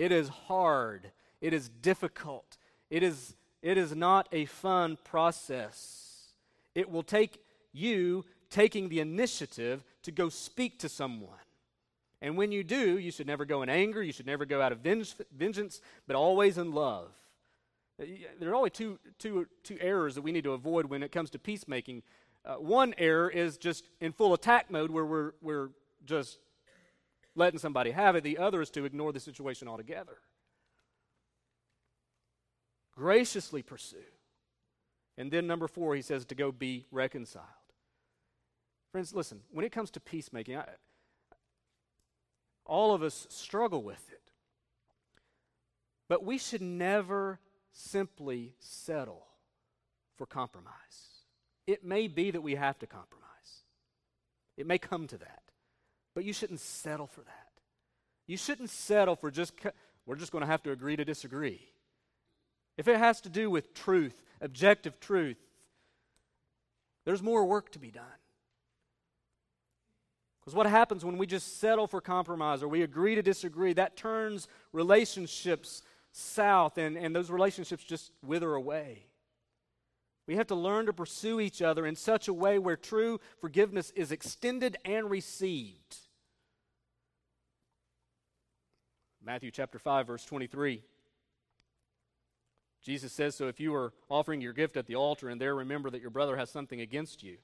It 0.03 0.11
is 0.11 0.29
hard. 0.49 1.13
It 1.41 1.53
is 1.53 1.69
difficult. 1.69 2.57
It 2.91 3.05
is, 3.05 3.37
it 3.63 3.79
is 3.79 3.95
not 3.95 4.29
a 4.33 4.47
fun 4.47 4.99
process. 5.05 6.33
It 6.75 6.91
will 6.91 7.05
take 7.05 7.41
you 7.73 8.25
taking 8.51 8.89
the 8.89 8.99
initiative 8.99 9.85
to 10.03 10.11
go 10.11 10.29
speak 10.29 10.81
to 10.81 10.89
someone. 10.89 11.47
And 12.21 12.37
when 12.37 12.51
you 12.51 12.65
do, 12.65 12.99
you 12.99 13.13
should 13.13 13.29
never 13.29 13.45
go 13.45 13.63
in 13.63 13.69
anger, 13.69 14.03
you 14.03 14.11
should 14.11 14.27
never 14.27 14.45
go 14.45 14.61
out 14.61 14.73
of 14.73 14.81
vengeance, 14.81 15.81
but 16.09 16.17
always 16.17 16.59
in 16.59 16.73
love. 16.73 17.13
Uh, 18.01 18.07
there 18.41 18.51
are 18.51 18.57
only 18.57 18.71
two, 18.71 18.99
two, 19.21 19.47
two 19.63 19.79
errors 19.81 20.17
that 20.17 20.23
we 20.23 20.33
need 20.33 20.43
to 20.43 20.53
avoid 20.53 20.87
when 20.87 21.05
it 21.05 21.13
comes 21.13 21.31
to 21.31 21.39
peacemaking. 21.39 22.03
Uh, 22.45 22.55
one 22.55 22.93
error 22.99 23.31
is 23.31 23.57
just 23.57 23.85
in 24.01 24.11
full 24.11 24.35
attack 24.35 24.69
mode 24.69 24.91
where 24.91 25.07
we're, 25.07 25.35
we're 25.41 25.71
just 26.05 26.39
letting 27.35 27.59
somebody 27.59 27.91
have 27.91 28.17
it, 28.17 28.25
the 28.25 28.39
other 28.39 28.61
is 28.61 28.71
to 28.71 28.85
ignore 28.85 29.13
the 29.13 29.21
situation 29.21 29.69
altogether. 29.69 30.19
Graciously 32.95 33.63
pursue. 33.63 33.97
And 35.17 35.31
then, 35.31 35.47
number 35.47 35.69
four, 35.69 35.95
he 35.95 36.03
says 36.03 36.25
to 36.27 36.35
go 36.35 36.53
be 36.53 36.87
reconciled. 36.91 37.47
Friends, 38.91 39.15
listen, 39.15 39.41
when 39.51 39.65
it 39.65 39.73
comes 39.73 39.91
to 39.93 40.01
peacemaking, 40.01 40.57
I, 40.57 40.65
all 42.67 42.95
of 42.95 43.03
us 43.03 43.27
struggle 43.31 43.83
with 43.83 44.05
it. 44.11 44.21
But 46.09 46.25
we 46.25 46.37
should 46.39 46.63
never 46.63 47.41
simply 47.73 48.55
settle 48.59 49.27
for 50.17 50.27
compromise. 50.27 50.73
It 51.67 51.85
may 51.85 52.07
be 52.07 52.31
that 52.31 52.43
we 52.43 52.55
have 52.55 52.79
to 52.81 52.87
compromise, 52.87 53.23
it 54.57 54.67
may 54.67 54.79
come 54.79 55.07
to 55.09 55.19
that. 55.19 55.42
But 56.15 56.25
you 56.25 56.33
shouldn't 56.33 56.61
settle 56.61 57.07
for 57.07 57.23
that. 57.23 57.49
You 58.27 58.37
shouldn't 58.37 58.71
settle 58.71 59.17
for 59.17 59.31
just, 59.31 59.55
we're 60.07 60.17
just 60.17 60.33
going 60.33 60.43
to 60.43 60.51
have 60.51 60.63
to 60.65 60.73
agree 60.73 60.97
to 60.97 61.05
disagree. 61.05 61.61
If 62.77 62.89
it 62.89 62.99
has 62.99 63.21
to 63.23 63.29
do 63.29 63.51
with 63.51 63.75
truth, 63.75 64.23
objective 64.41 65.01
truth, 65.01 65.39
there's 67.05 67.23
more 67.23 67.45
work 67.45 67.73
to 67.73 67.79
be 67.79 67.91
done. 67.91 68.05
Because 70.41 70.55
what 70.55 70.67
happens 70.67 71.05
when 71.05 71.19
we 71.19 71.27
just 71.27 71.61
settle 71.61 71.87
for 71.87 72.01
compromise 72.01 72.63
or 72.63 72.69
we 72.69 72.83
agree 72.83 73.15
to 73.15 73.23
disagree, 73.23 73.73
that 73.75 73.97
turns 73.97 74.49
relationships 74.73 75.83
south 76.11 76.79
and, 76.79 76.97
and 76.97 77.15
those 77.15 77.31
relationships 77.31 77.85
just 77.85 78.11
wither 78.25 78.55
away. 78.55 79.07
We 80.27 80.37
have 80.37 80.47
to 80.49 80.55
learn 80.55 80.87
to 80.87 80.93
pursue 80.93 81.41
each 81.41 81.61
other 81.63 81.85
in 81.85 81.97
such 81.97 82.29
a 82.29 82.33
way 82.33 82.59
where 82.59 82.77
true 82.77 83.21
forgiveness 83.41 83.91
is 83.91 84.13
extended 84.13 84.77
and 84.85 85.11
received. 85.11 85.97
Matthew 89.25 89.51
chapter 89.51 89.79
5 89.79 90.07
verse 90.07 90.25
23. 90.25 90.83
Jesus 92.83 93.13
says, 93.13 93.37
"So 93.37 93.47
if 93.47 93.61
you 93.61 93.75
are 93.75 93.93
offering 94.09 94.41
your 94.41 94.53
gift 94.53 94.77
at 94.77 94.87
the 94.87 94.97
altar 94.97 95.29
and 95.29 95.41
there 95.41 95.55
remember 95.55 95.91
that 95.91 96.01
your 96.01 96.11
brother 96.11 96.37
has 96.37 96.51
something 96.51 96.81
against 96.81 97.23
you, 97.23 97.39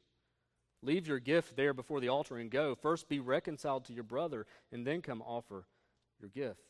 leave 0.83 1.07
your 1.07 1.21
gift 1.21 1.57
there 1.57 1.73
before 1.73 2.01
the 2.01 2.09
altar 2.09 2.37
and 2.37 2.51
go. 2.51 2.75
First 2.75 3.09
be 3.09 3.21
reconciled 3.21 3.85
to 3.87 3.93
your 3.93 4.05
brother 4.05 4.47
and 4.73 4.87
then 4.87 5.03
come 5.03 5.23
offer 5.23 5.67
your 6.19 6.31
gift." 6.31 6.68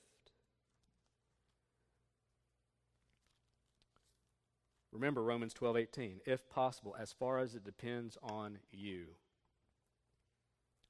Remember 4.98 5.22
Romans 5.22 5.54
12:18, 5.54 6.20
if 6.26 6.48
possible, 6.50 6.96
as 6.98 7.12
far 7.12 7.38
as 7.38 7.54
it 7.54 7.62
depends 7.62 8.18
on 8.20 8.58
you, 8.72 9.06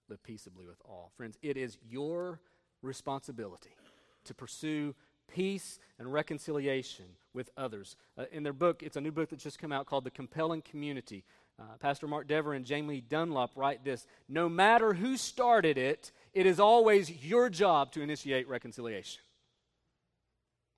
live 0.09 0.23
peaceably 0.23 0.64
with 0.64 0.81
all. 0.83 1.12
Friends, 1.14 1.37
it 1.42 1.59
is 1.59 1.77
your 1.87 2.40
responsibility 2.81 3.77
to 4.25 4.33
pursue 4.33 4.94
peace 5.27 5.79
and 5.99 6.11
reconciliation 6.11 7.05
with 7.35 7.51
others. 7.55 7.97
Uh, 8.16 8.25
in 8.33 8.44
their 8.44 8.55
book, 8.55 8.83
it's 8.83 8.97
a 8.97 9.01
new 9.03 9.12
book 9.12 9.29
that's 9.29 9.42
just 9.42 9.59
come 9.59 9.73
out 9.73 9.85
called 9.85 10.05
The 10.05 10.11
Compelling 10.11 10.62
Community. 10.62 11.23
Uh, 11.61 11.77
Pastor 11.79 12.07
Mark 12.07 12.27
Dever 12.27 12.55
and 12.55 12.64
Jamie 12.64 13.03
Dunlop 13.03 13.51
write 13.57 13.85
this 13.85 14.07
No 14.27 14.49
matter 14.49 14.94
who 14.94 15.18
started 15.18 15.77
it, 15.77 16.12
it 16.33 16.47
is 16.47 16.59
always 16.59 17.11
your 17.23 17.51
job 17.51 17.92
to 17.92 18.01
initiate 18.01 18.49
reconciliation. 18.49 19.21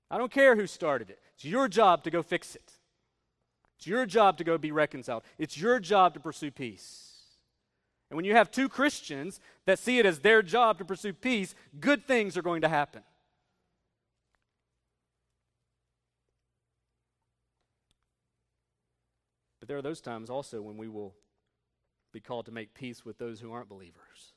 I 0.09 0.17
don't 0.17 0.33
care 0.33 0.57
who 0.57 0.67
started 0.67 1.09
it, 1.09 1.19
it's 1.33 1.45
your 1.45 1.69
job 1.69 2.03
to 2.03 2.11
go 2.11 2.21
fix 2.21 2.55
it. 2.55 2.73
It's 3.81 3.87
your 3.87 4.05
job 4.05 4.37
to 4.37 4.43
go 4.43 4.59
be 4.59 4.71
reconciled. 4.71 5.23
It's 5.39 5.57
your 5.57 5.79
job 5.79 6.13
to 6.13 6.19
pursue 6.19 6.51
peace. 6.51 7.13
And 8.11 8.15
when 8.15 8.25
you 8.25 8.35
have 8.35 8.51
two 8.51 8.69
Christians 8.69 9.39
that 9.65 9.79
see 9.79 9.97
it 9.97 10.05
as 10.05 10.19
their 10.19 10.43
job 10.43 10.77
to 10.77 10.85
pursue 10.85 11.13
peace, 11.13 11.55
good 11.79 12.05
things 12.05 12.37
are 12.37 12.43
going 12.43 12.61
to 12.61 12.69
happen. 12.69 13.01
But 19.59 19.67
there 19.67 19.79
are 19.79 19.81
those 19.81 19.99
times 19.99 20.29
also 20.29 20.61
when 20.61 20.77
we 20.77 20.87
will 20.87 21.15
be 22.13 22.19
called 22.19 22.45
to 22.45 22.51
make 22.51 22.75
peace 22.75 23.03
with 23.03 23.17
those 23.17 23.39
who 23.39 23.51
aren't 23.51 23.67
believers. 23.67 24.35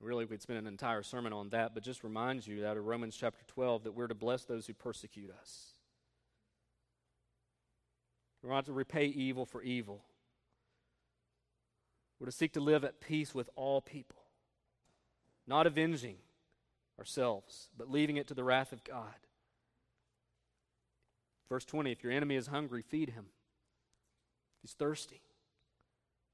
Really, 0.00 0.24
we'd 0.24 0.40
spend 0.40 0.60
an 0.60 0.66
entire 0.66 1.02
sermon 1.02 1.34
on 1.34 1.50
that, 1.50 1.74
but 1.74 1.82
just 1.82 2.02
reminds 2.02 2.46
you 2.46 2.64
out 2.64 2.78
of 2.78 2.86
Romans 2.86 3.14
chapter 3.14 3.44
12 3.48 3.84
that 3.84 3.92
we're 3.92 4.06
to 4.06 4.14
bless 4.14 4.44
those 4.44 4.66
who 4.66 4.72
persecute 4.72 5.30
us. 5.30 5.81
We're 8.42 8.50
not 8.50 8.66
to 8.66 8.72
repay 8.72 9.06
evil 9.06 9.46
for 9.46 9.62
evil. 9.62 10.02
We're 12.18 12.26
to 12.26 12.32
seek 12.32 12.52
to 12.52 12.60
live 12.60 12.84
at 12.84 13.00
peace 13.00 13.34
with 13.34 13.50
all 13.56 13.80
people, 13.80 14.22
not 15.46 15.66
avenging 15.66 16.16
ourselves, 16.98 17.68
but 17.76 17.90
leaving 17.90 18.16
it 18.16 18.28
to 18.28 18.34
the 18.34 18.44
wrath 18.44 18.72
of 18.72 18.84
God. 18.84 19.14
Verse 21.48 21.64
20 21.64 21.90
If 21.92 22.02
your 22.02 22.12
enemy 22.12 22.36
is 22.36 22.46
hungry, 22.48 22.82
feed 22.82 23.10
him. 23.10 23.26
He's 24.60 24.72
thirsty. 24.72 25.22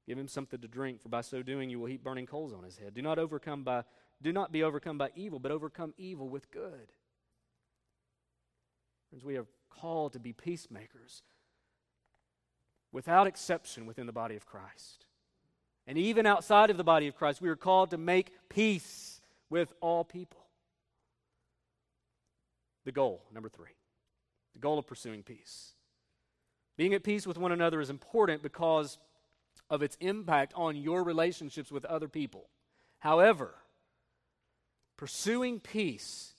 Give 0.07 0.17
him 0.17 0.27
something 0.27 0.59
to 0.61 0.67
drink, 0.67 1.01
for 1.01 1.09
by 1.09 1.21
so 1.21 1.43
doing 1.43 1.69
you 1.69 1.79
will 1.79 1.87
heap 1.87 2.03
burning 2.03 2.25
coals 2.25 2.53
on 2.53 2.63
his 2.63 2.77
head. 2.77 2.93
Do 2.93 3.01
not 3.01 3.19
overcome 3.19 3.63
by 3.63 3.83
do 4.21 4.33
not 4.33 4.51
be 4.51 4.63
overcome 4.63 4.97
by 4.97 5.11
evil, 5.15 5.39
but 5.39 5.51
overcome 5.51 5.93
evil 5.97 6.29
with 6.29 6.51
good. 6.51 6.91
Friends, 9.09 9.23
we 9.23 9.37
are 9.37 9.45
called 9.69 10.13
to 10.13 10.19
be 10.19 10.33
peacemakers 10.33 11.23
without 12.91 13.27
exception 13.27 13.85
within 13.85 14.05
the 14.05 14.11
body 14.13 14.35
of 14.35 14.45
Christ. 14.45 15.05
And 15.87 15.97
even 15.97 16.25
outside 16.25 16.69
of 16.69 16.77
the 16.77 16.83
body 16.83 17.07
of 17.07 17.15
Christ, 17.15 17.41
we 17.41 17.49
are 17.49 17.55
called 17.55 17.91
to 17.91 17.97
make 17.97 18.31
peace 18.49 19.21
with 19.49 19.73
all 19.81 20.03
people. 20.03 20.45
The 22.85 22.91
goal, 22.91 23.23
number 23.33 23.49
three, 23.49 23.75
the 24.53 24.59
goal 24.59 24.79
of 24.79 24.87
pursuing 24.87 25.23
peace. 25.23 25.73
Being 26.77 26.93
at 26.93 27.03
peace 27.03 27.27
with 27.27 27.37
one 27.37 27.51
another 27.51 27.81
is 27.81 27.89
important 27.89 28.41
because 28.41 28.97
of 29.69 29.83
its 29.83 29.97
impact 29.99 30.53
on 30.55 30.75
your 30.75 31.03
relationships 31.03 31.71
with 31.71 31.85
other 31.85 32.07
people. 32.07 32.49
However, 32.99 33.55
pursuing 34.97 35.59
peace 35.59 36.33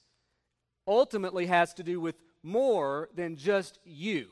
ultimately 0.87 1.47
has 1.47 1.75
to 1.75 1.83
do 1.83 2.01
with 2.01 2.17
more 2.43 3.09
than 3.15 3.37
just 3.37 3.79
you. 3.85 4.29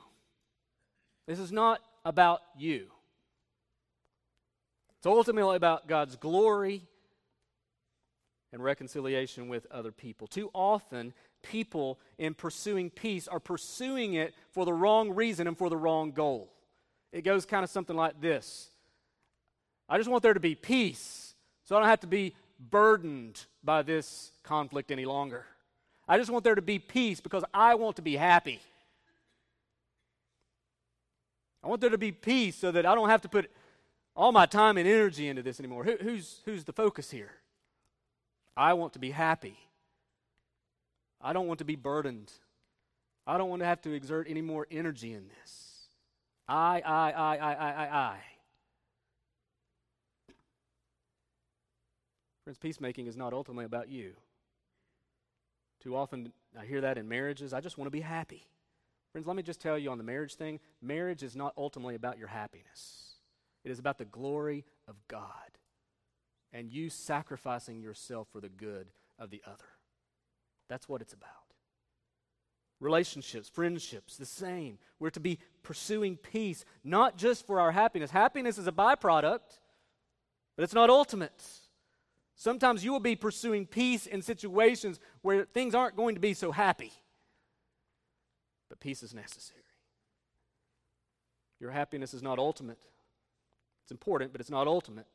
This 1.26 1.38
is 1.38 1.52
not 1.52 1.80
about 2.08 2.40
you. 2.56 2.86
It's 4.96 5.06
ultimately 5.06 5.56
about 5.56 5.86
God's 5.86 6.16
glory 6.16 6.82
and 8.50 8.64
reconciliation 8.64 9.48
with 9.48 9.66
other 9.70 9.92
people. 9.92 10.26
Too 10.26 10.50
often, 10.54 11.12
people 11.42 12.00
in 12.16 12.32
pursuing 12.32 12.88
peace 12.88 13.28
are 13.28 13.38
pursuing 13.38 14.14
it 14.14 14.34
for 14.52 14.64
the 14.64 14.72
wrong 14.72 15.10
reason 15.10 15.46
and 15.46 15.56
for 15.56 15.68
the 15.68 15.76
wrong 15.76 16.12
goal. 16.12 16.50
It 17.12 17.24
goes 17.24 17.44
kind 17.44 17.62
of 17.62 17.68
something 17.68 17.94
like 17.94 18.20
this 18.22 18.70
I 19.86 19.98
just 19.98 20.08
want 20.08 20.22
there 20.22 20.34
to 20.34 20.40
be 20.40 20.54
peace 20.54 21.34
so 21.64 21.76
I 21.76 21.80
don't 21.80 21.88
have 21.90 22.00
to 22.00 22.06
be 22.06 22.34
burdened 22.58 23.44
by 23.62 23.82
this 23.82 24.32
conflict 24.42 24.90
any 24.90 25.04
longer. 25.04 25.44
I 26.08 26.16
just 26.16 26.30
want 26.30 26.42
there 26.42 26.54
to 26.54 26.62
be 26.62 26.78
peace 26.78 27.20
because 27.20 27.44
I 27.52 27.74
want 27.74 27.96
to 27.96 28.02
be 28.02 28.16
happy. 28.16 28.60
I 31.62 31.68
want 31.68 31.80
there 31.80 31.90
to 31.90 31.98
be 31.98 32.12
peace 32.12 32.56
so 32.56 32.70
that 32.70 32.86
I 32.86 32.94
don't 32.94 33.08
have 33.08 33.22
to 33.22 33.28
put 33.28 33.50
all 34.14 34.32
my 34.32 34.46
time 34.46 34.76
and 34.76 34.88
energy 34.88 35.28
into 35.28 35.42
this 35.42 35.60
anymore. 35.60 35.84
Who, 35.84 35.96
who's, 36.00 36.40
who's 36.44 36.64
the 36.64 36.72
focus 36.72 37.10
here? 37.10 37.32
I 38.56 38.74
want 38.74 38.92
to 38.94 38.98
be 38.98 39.10
happy. 39.10 39.56
I 41.20 41.32
don't 41.32 41.46
want 41.46 41.58
to 41.58 41.64
be 41.64 41.76
burdened. 41.76 42.32
I 43.26 43.38
don't 43.38 43.50
want 43.50 43.60
to 43.60 43.66
have 43.66 43.80
to 43.82 43.92
exert 43.92 44.26
any 44.28 44.42
more 44.42 44.66
energy 44.70 45.12
in 45.12 45.28
this. 45.28 45.88
I, 46.48 46.82
I, 46.84 47.10
I, 47.10 47.36
I, 47.36 47.52
I, 47.52 47.70
I, 47.70 47.98
I. 47.98 48.18
Friends, 52.44 52.58
peacemaking 52.58 53.06
is 53.06 53.16
not 53.16 53.32
ultimately 53.32 53.66
about 53.66 53.90
you. 53.90 54.14
Too 55.82 55.94
often 55.94 56.32
I 56.58 56.64
hear 56.64 56.80
that 56.80 56.98
in 56.98 57.08
marriages. 57.08 57.52
I 57.52 57.60
just 57.60 57.76
want 57.78 57.86
to 57.86 57.90
be 57.92 58.00
happy. 58.00 58.46
Friends, 59.18 59.26
let 59.26 59.34
me 59.34 59.42
just 59.42 59.60
tell 59.60 59.76
you 59.76 59.90
on 59.90 59.98
the 59.98 60.04
marriage 60.04 60.36
thing 60.36 60.60
marriage 60.80 61.24
is 61.24 61.34
not 61.34 61.52
ultimately 61.58 61.96
about 61.96 62.18
your 62.18 62.28
happiness, 62.28 63.16
it 63.64 63.72
is 63.72 63.80
about 63.80 63.98
the 63.98 64.04
glory 64.04 64.64
of 64.86 64.94
God 65.08 65.58
and 66.52 66.70
you 66.70 66.88
sacrificing 66.88 67.82
yourself 67.82 68.28
for 68.30 68.40
the 68.40 68.48
good 68.48 68.92
of 69.18 69.30
the 69.30 69.42
other. 69.44 69.64
That's 70.68 70.88
what 70.88 71.00
it's 71.00 71.14
about. 71.14 71.32
Relationships, 72.78 73.48
friendships, 73.48 74.16
the 74.16 74.24
same. 74.24 74.78
We're 75.00 75.10
to 75.10 75.18
be 75.18 75.40
pursuing 75.64 76.16
peace, 76.16 76.64
not 76.84 77.16
just 77.16 77.44
for 77.44 77.58
our 77.58 77.72
happiness. 77.72 78.12
Happiness 78.12 78.56
is 78.56 78.68
a 78.68 78.72
byproduct, 78.72 79.58
but 80.54 80.62
it's 80.62 80.74
not 80.74 80.90
ultimate. 80.90 81.44
Sometimes 82.36 82.84
you 82.84 82.92
will 82.92 83.00
be 83.00 83.16
pursuing 83.16 83.66
peace 83.66 84.06
in 84.06 84.22
situations 84.22 85.00
where 85.22 85.44
things 85.44 85.74
aren't 85.74 85.96
going 85.96 86.14
to 86.14 86.20
be 86.20 86.34
so 86.34 86.52
happy, 86.52 86.92
but 88.78 88.84
peace 88.84 89.02
is 89.02 89.14
necessary. 89.14 89.60
Your 91.60 91.70
happiness 91.70 92.14
is 92.14 92.22
not 92.22 92.38
ultimate. 92.38 92.78
It's 93.84 93.90
important, 93.90 94.32
but 94.32 94.40
it's 94.40 94.50
not 94.50 94.66
ultimate. 94.66 95.06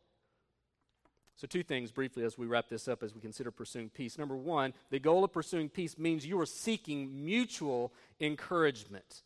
So, 1.36 1.48
two 1.48 1.64
things 1.64 1.92
briefly 1.92 2.24
as 2.24 2.38
we 2.38 2.46
wrap 2.46 2.70
this 2.70 2.88
up 2.88 3.02
as 3.02 3.16
we 3.16 3.22
consider 3.22 3.50
pursuing 3.50 3.90
peace. 3.90 4.18
Number 4.18 4.36
one, 4.36 4.74
the 4.92 5.00
goal 5.00 5.24
of 5.24 5.34
pursuing 5.34 5.68
peace 5.68 5.98
means 5.98 6.26
you 6.26 6.40
are 6.40 6.46
seeking 6.46 7.26
mutual 7.26 7.92
encouragement. 8.20 9.24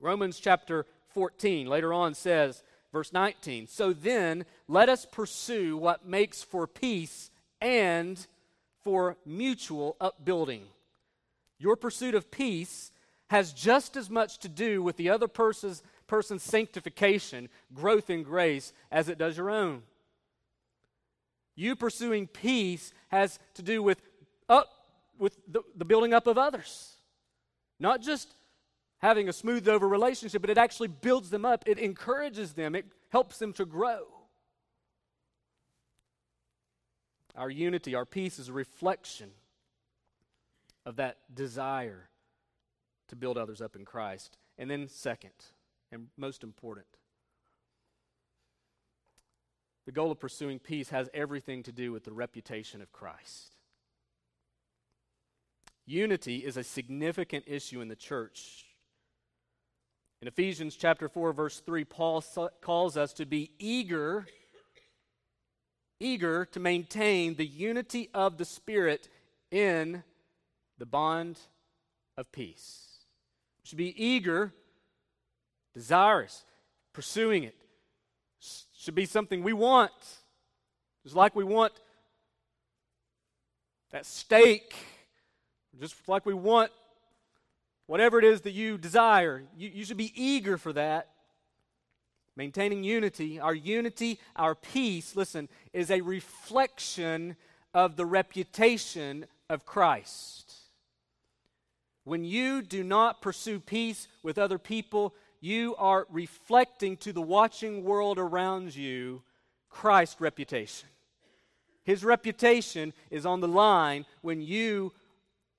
Romans 0.00 0.40
chapter 0.40 0.86
14 1.08 1.68
later 1.68 1.92
on 1.92 2.14
says, 2.14 2.62
verse 2.92 3.12
19, 3.12 3.68
So 3.68 3.92
then, 3.92 4.44
let 4.66 4.88
us 4.88 5.06
pursue 5.10 5.76
what 5.76 6.06
makes 6.06 6.42
for 6.42 6.66
peace 6.66 7.30
and 7.60 8.26
for 8.82 9.16
mutual 9.24 9.96
upbuilding. 10.00 10.64
Your 11.58 11.76
pursuit 11.76 12.14
of 12.14 12.30
peace 12.30 12.89
has 13.30 13.52
just 13.52 13.96
as 13.96 14.10
much 14.10 14.38
to 14.38 14.48
do 14.48 14.82
with 14.82 14.96
the 14.96 15.08
other 15.08 15.28
person's, 15.28 15.84
person's 16.08 16.42
sanctification, 16.42 17.48
growth 17.72 18.10
in 18.10 18.24
grace, 18.24 18.72
as 18.90 19.08
it 19.08 19.18
does 19.18 19.36
your 19.36 19.50
own. 19.50 19.82
You 21.54 21.76
pursuing 21.76 22.26
peace 22.26 22.92
has 23.08 23.38
to 23.54 23.62
do 23.62 23.84
with 23.84 24.02
up 24.48 24.68
with 25.16 25.38
the, 25.46 25.62
the 25.76 25.84
building 25.84 26.12
up 26.12 26.26
of 26.26 26.38
others. 26.38 26.96
Not 27.78 28.02
just 28.02 28.34
having 28.98 29.28
a 29.28 29.32
smoothed 29.32 29.68
over 29.68 29.86
relationship, 29.86 30.40
but 30.40 30.50
it 30.50 30.58
actually 30.58 30.88
builds 30.88 31.30
them 31.30 31.44
up. 31.44 31.62
It 31.68 31.78
encourages 31.78 32.54
them. 32.54 32.74
It 32.74 32.86
helps 33.10 33.38
them 33.38 33.52
to 33.52 33.64
grow. 33.64 34.06
Our 37.36 37.48
unity, 37.48 37.94
our 37.94 38.04
peace 38.04 38.40
is 38.40 38.48
a 38.48 38.52
reflection 38.52 39.30
of 40.84 40.96
that 40.96 41.18
desire 41.32 42.08
to 43.10 43.16
build 43.16 43.36
others 43.36 43.60
up 43.60 43.76
in 43.76 43.84
Christ. 43.84 44.38
And 44.56 44.70
then, 44.70 44.88
second, 44.88 45.32
and 45.92 46.06
most 46.16 46.42
important, 46.42 46.86
the 49.86 49.92
goal 49.92 50.10
of 50.10 50.20
pursuing 50.20 50.58
peace 50.58 50.90
has 50.90 51.08
everything 51.12 51.62
to 51.64 51.72
do 51.72 51.92
with 51.92 52.04
the 52.04 52.12
reputation 52.12 52.80
of 52.80 52.92
Christ. 52.92 53.56
Unity 55.86 56.36
is 56.36 56.56
a 56.56 56.62
significant 56.62 57.44
issue 57.46 57.80
in 57.80 57.88
the 57.88 57.96
church. 57.96 58.66
In 60.22 60.28
Ephesians 60.28 60.76
chapter 60.76 61.08
4 61.08 61.32
verse 61.32 61.60
3 61.60 61.84
Paul 61.84 62.22
calls 62.60 62.96
us 62.96 63.12
to 63.14 63.26
be 63.26 63.50
eager 63.58 64.26
eager 65.98 66.44
to 66.46 66.60
maintain 66.60 67.34
the 67.34 67.46
unity 67.46 68.08
of 68.14 68.38
the 68.38 68.44
spirit 68.44 69.08
in 69.50 70.02
the 70.78 70.86
bond 70.86 71.38
of 72.16 72.30
peace. 72.32 72.89
Should 73.70 73.76
be 73.76 74.04
eager, 74.04 74.52
desirous, 75.74 76.42
pursuing 76.92 77.44
it, 77.44 77.54
should 78.76 78.96
be 78.96 79.06
something 79.06 79.44
we 79.44 79.52
want. 79.52 79.92
Just 81.04 81.14
like 81.14 81.36
we 81.36 81.44
want 81.44 81.72
that 83.92 84.06
steak, 84.06 84.74
just 85.78 85.94
like 86.08 86.26
we 86.26 86.34
want 86.34 86.72
whatever 87.86 88.18
it 88.18 88.24
is 88.24 88.40
that 88.40 88.50
you 88.50 88.76
desire. 88.76 89.44
You, 89.56 89.70
you 89.72 89.84
should 89.84 89.96
be 89.96 90.12
eager 90.20 90.58
for 90.58 90.72
that. 90.72 91.06
Maintaining 92.34 92.82
unity, 92.82 93.38
our 93.38 93.54
unity, 93.54 94.18
our 94.34 94.56
peace, 94.56 95.14
listen, 95.14 95.48
is 95.72 95.92
a 95.92 96.00
reflection 96.00 97.36
of 97.72 97.94
the 97.94 98.04
reputation 98.04 99.26
of 99.48 99.64
Christ. 99.64 100.49
When 102.04 102.24
you 102.24 102.62
do 102.62 102.82
not 102.82 103.22
pursue 103.22 103.60
peace 103.60 104.08
with 104.22 104.38
other 104.38 104.58
people, 104.58 105.14
you 105.40 105.74
are 105.76 106.06
reflecting 106.10 106.96
to 106.98 107.12
the 107.12 107.22
watching 107.22 107.84
world 107.84 108.18
around 108.18 108.74
you 108.74 109.22
Christ's 109.68 110.20
reputation. 110.20 110.88
His 111.84 112.04
reputation 112.04 112.92
is 113.10 113.24
on 113.24 113.40
the 113.40 113.48
line 113.48 114.04
when 114.22 114.40
you 114.40 114.92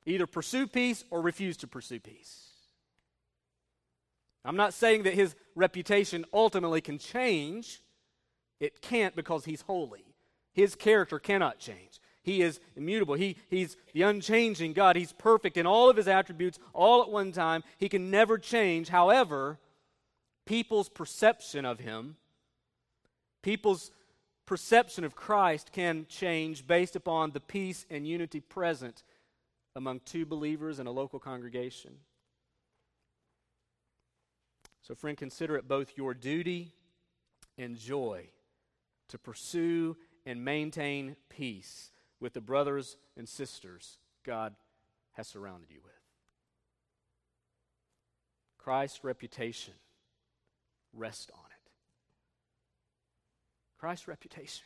either 0.06 0.28
pursue 0.28 0.68
peace 0.68 1.04
or 1.10 1.22
refuse 1.22 1.58
to 1.58 1.68
pursue 1.68 2.00
peace. 2.00 2.50
I'm 4.44 4.56
not 4.56 4.74
saying 4.74 5.04
that 5.04 5.14
his 5.14 5.36
reputation 5.56 6.26
ultimately 6.34 6.82
can 6.82 6.98
change. 6.98 7.82
It 8.60 8.82
can't 8.82 9.16
because 9.16 9.46
he's 9.46 9.62
holy. 9.62 10.06
His 10.54 10.76
character 10.76 11.20
cannot 11.20 11.60
change. 11.60 12.01
He 12.24 12.42
is 12.42 12.60
immutable. 12.76 13.16
He, 13.16 13.38
he's 13.50 13.78
the 13.94 14.04
unchanging 14.04 14.74
God. 14.74 14.96
He's 14.96 15.14
perfect 15.14 15.58
in 15.58 15.66
all 15.66 15.90
of 15.90 15.98
his 15.98 16.08
attributes 16.08 16.60
all 16.74 17.02
at 17.02 17.10
one 17.10 17.32
time. 17.32 17.64
He 17.78 17.90
can 17.90 18.12
never 18.12 18.38
change. 18.38 18.90
However, 18.90 19.60
people's 20.46 20.90
perception 20.90 21.66
of 21.66 21.80
him, 21.80 22.18
people's 23.42 23.92
perception 24.46 25.04
of 25.04 25.16
Christ 25.16 25.72
can 25.72 26.06
change 26.10 26.68
based 26.68 26.96
upon 26.96 27.32
the 27.32 27.40
peace 27.40 27.86
and 27.90 28.08
unity 28.08 28.40
present 28.40 29.04
among 29.76 30.02
two 30.02 30.26
believers 30.26 30.78
in 30.80 30.86
a 30.86 30.92
local 30.92 31.20
congregation. 31.20 31.94
So, 34.84 34.94
friend, 34.94 35.18
consider 35.18 35.56
it 35.56 35.68
both 35.68 35.94
your 35.96 36.14
duty 36.14 36.74
and 37.58 37.78
joy 37.78 38.28
to 39.08 39.18
pursue 39.18 39.98
and 40.26 40.44
maintain 40.44 41.16
peace 41.30 41.92
with 42.22 42.34
the 42.34 42.42
brothers 42.42 42.96
and 43.18 43.28
sisters 43.28 43.98
God 44.24 44.56
has 45.14 45.28
surrounded 45.28 45.70
you 45.70 45.80
with. 45.84 45.92
Christ's 48.58 49.04
reputation 49.04 49.74
rest 50.94 51.32
on 51.34 51.46
it. 51.46 51.72
Christ's 53.80 54.08
reputation. 54.08 54.66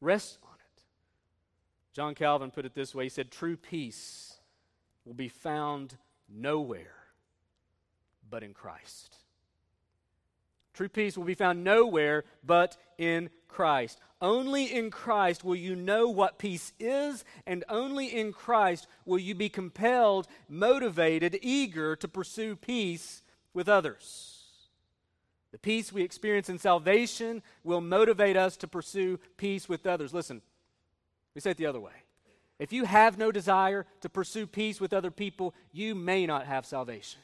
Rest 0.00 0.38
on 0.42 0.54
it. 0.54 0.82
John 1.94 2.14
Calvin 2.14 2.50
put 2.50 2.66
it 2.66 2.74
this 2.74 2.94
way 2.94 3.04
he 3.04 3.08
said, 3.08 3.30
True 3.30 3.56
peace 3.56 4.34
will 5.04 5.14
be 5.14 5.28
found 5.28 5.96
nowhere 6.28 6.98
but 8.28 8.42
in 8.42 8.52
Christ. 8.52 9.16
True 10.78 10.88
peace 10.88 11.18
will 11.18 11.24
be 11.24 11.34
found 11.34 11.64
nowhere 11.64 12.22
but 12.46 12.76
in 12.98 13.30
Christ. 13.48 13.98
Only 14.20 14.72
in 14.72 14.92
Christ 14.92 15.42
will 15.42 15.56
you 15.56 15.74
know 15.74 16.08
what 16.08 16.38
peace 16.38 16.72
is, 16.78 17.24
and 17.48 17.64
only 17.68 18.06
in 18.06 18.32
Christ 18.32 18.86
will 19.04 19.18
you 19.18 19.34
be 19.34 19.48
compelled, 19.48 20.28
motivated, 20.48 21.36
eager 21.42 21.96
to 21.96 22.06
pursue 22.06 22.54
peace 22.54 23.24
with 23.52 23.68
others. 23.68 24.44
The 25.50 25.58
peace 25.58 25.92
we 25.92 26.02
experience 26.02 26.48
in 26.48 26.60
salvation 26.60 27.42
will 27.64 27.80
motivate 27.80 28.36
us 28.36 28.56
to 28.58 28.68
pursue 28.68 29.18
peace 29.36 29.68
with 29.68 29.84
others. 29.84 30.14
Listen, 30.14 30.42
we 31.34 31.40
say 31.40 31.50
it 31.50 31.56
the 31.56 31.66
other 31.66 31.80
way. 31.80 32.04
If 32.60 32.72
you 32.72 32.84
have 32.84 33.18
no 33.18 33.32
desire 33.32 33.84
to 34.02 34.08
pursue 34.08 34.46
peace 34.46 34.80
with 34.80 34.92
other 34.92 35.10
people, 35.10 35.56
you 35.72 35.96
may 35.96 36.24
not 36.24 36.46
have 36.46 36.64
salvation. 36.64 37.18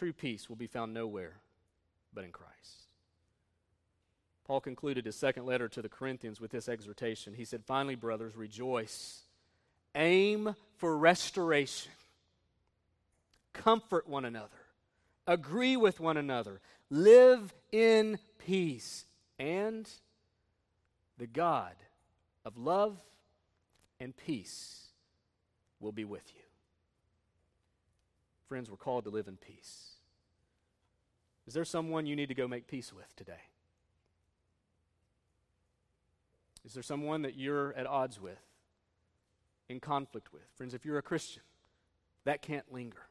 True 0.00 0.14
peace 0.14 0.48
will 0.48 0.56
be 0.56 0.66
found 0.66 0.94
nowhere 0.94 1.34
but 2.14 2.24
in 2.24 2.32
Christ. 2.32 2.86
Paul 4.46 4.62
concluded 4.62 5.04
his 5.04 5.14
second 5.14 5.44
letter 5.44 5.68
to 5.68 5.82
the 5.82 5.90
Corinthians 5.90 6.40
with 6.40 6.52
this 6.52 6.70
exhortation. 6.70 7.34
He 7.34 7.44
said, 7.44 7.62
Finally, 7.66 7.96
brothers, 7.96 8.34
rejoice. 8.34 9.20
Aim 9.94 10.54
for 10.78 10.96
restoration 10.96 11.92
comfort 13.52 14.08
one 14.08 14.24
another, 14.24 14.48
agree 15.26 15.76
with 15.76 16.00
one 16.00 16.16
another, 16.16 16.62
live 16.88 17.52
in 17.70 18.18
peace, 18.38 19.04
and 19.38 19.86
the 21.18 21.26
God 21.26 21.74
of 22.46 22.56
love 22.56 22.96
and 24.00 24.16
peace 24.16 24.86
will 25.78 25.92
be 25.92 26.06
with 26.06 26.24
you. 26.34 26.49
Friends, 28.50 28.68
we're 28.68 28.76
called 28.76 29.04
to 29.04 29.10
live 29.10 29.28
in 29.28 29.36
peace. 29.36 29.90
Is 31.46 31.54
there 31.54 31.64
someone 31.64 32.04
you 32.04 32.16
need 32.16 32.30
to 32.30 32.34
go 32.34 32.48
make 32.48 32.66
peace 32.66 32.92
with 32.92 33.14
today? 33.14 33.44
Is 36.64 36.74
there 36.74 36.82
someone 36.82 37.22
that 37.22 37.36
you're 37.36 37.72
at 37.74 37.86
odds 37.86 38.20
with, 38.20 38.42
in 39.68 39.78
conflict 39.78 40.32
with? 40.32 40.42
Friends, 40.56 40.74
if 40.74 40.84
you're 40.84 40.98
a 40.98 41.02
Christian, 41.02 41.44
that 42.24 42.42
can't 42.42 42.64
linger. 42.72 43.06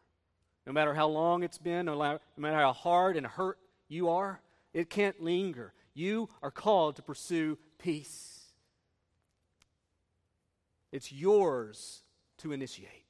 No 0.68 0.74
matter 0.74 0.94
how 0.94 1.08
long 1.08 1.44
it's 1.44 1.58
been, 1.58 1.86
no 1.86 2.20
matter 2.36 2.58
how 2.58 2.74
hard 2.74 3.16
and 3.16 3.26
hurt 3.26 3.60
you 3.88 4.10
are, 4.10 4.42
it 4.74 4.90
can't 4.90 5.22
linger. 5.22 5.72
You 5.94 6.28
are 6.44 6.52
called 6.52 6.98
to 6.98 7.02
pursue 7.02 7.58
peace. 7.78 8.42
It's 10.92 11.14
yours 11.14 12.02
to 12.40 12.52
initiate. 12.52 13.06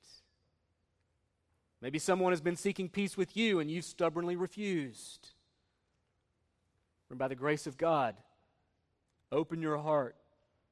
Maybe 1.82 2.00
someone 2.00 2.34
has 2.34 2.42
been 2.42 2.58
seeking 2.58 2.90
peace 2.90 3.16
with 3.16 3.38
you 3.38 3.60
and 3.60 3.72
you've 3.72 3.86
stubbornly 3.86 4.36
refused. 4.36 5.30
And 7.10 7.18
by 7.18 7.28
the 7.28 7.36
grace 7.36 7.68
of 7.68 7.78
God, 7.78 8.16
open 9.32 9.62
your 9.62 9.78
heart 9.78 10.16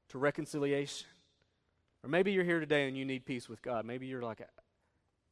to 0.10 0.18
reconciliation. 0.18 1.08
Or 2.04 2.10
maybe 2.10 2.32
you're 2.32 2.44
here 2.44 2.60
today 2.60 2.88
and 2.88 2.98
you 2.98 3.06
need 3.06 3.26
peace 3.26 3.48
with 3.48 3.62
God. 3.62 3.86
Maybe 3.86 4.06
you're 4.06 4.22
like, 4.22 4.42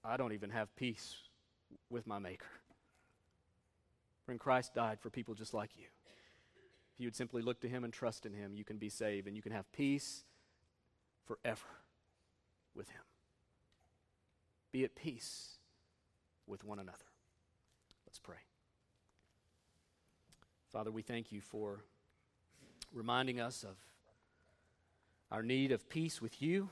I 0.03 0.17
don't 0.17 0.34
even 0.34 0.49
have 0.49 0.73
peace 0.76 1.15
with 1.89 2.07
my 2.07 2.19
Maker. 2.19 2.47
When 4.26 4.39
Christ 4.39 4.73
died 4.73 4.99
for 4.99 5.09
people 5.09 5.36
just 5.36 5.53
like 5.53 5.71
you. 5.76 5.86
If 6.93 6.99
you 7.01 7.07
would 7.07 7.15
simply 7.15 7.41
look 7.41 7.59
to 7.61 7.67
Him 7.67 7.84
and 7.84 7.91
trust 7.91 8.26
in 8.26 8.34
Him, 8.34 8.55
you 8.55 8.63
can 8.63 8.78
be 8.78 8.89
saved 8.89 9.28
and 9.28 9.36
you 9.36 9.41
can 9.41 9.51
have 9.51 9.71
peace 9.73 10.23
forever 11.26 11.67
with 12.73 12.89
Him. 12.89 13.01
Be 14.71 14.84
at 14.86 14.95
peace 14.95 15.59
with 16.48 16.64
one 16.64 16.80
another. 16.80 16.98
Let's 18.06 18.20
pray. 18.20 18.36
Father, 20.72 20.91
we 20.91 21.02
thank 21.02 21.32
you 21.32 21.41
for 21.41 21.84
reminding 22.93 23.39
us 23.39 23.64
of 23.64 23.76
our 25.32 25.41
need 25.41 25.72
of 25.72 25.89
peace 25.89 26.22
with 26.22 26.41
you. 26.41 26.70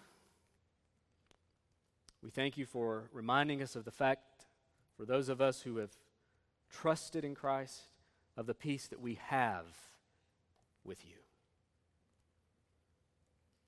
We 2.21 2.29
thank 2.29 2.57
you 2.57 2.65
for 2.65 3.09
reminding 3.11 3.61
us 3.61 3.75
of 3.75 3.83
the 3.83 3.91
fact 3.91 4.45
for 4.95 5.05
those 5.05 5.27
of 5.27 5.41
us 5.41 5.61
who 5.61 5.77
have 5.77 5.91
trusted 6.71 7.25
in 7.25 7.35
Christ, 7.35 7.81
of 8.37 8.45
the 8.45 8.53
peace 8.53 8.87
that 8.87 9.01
we 9.01 9.19
have 9.27 9.65
with 10.83 11.05
you. 11.05 11.15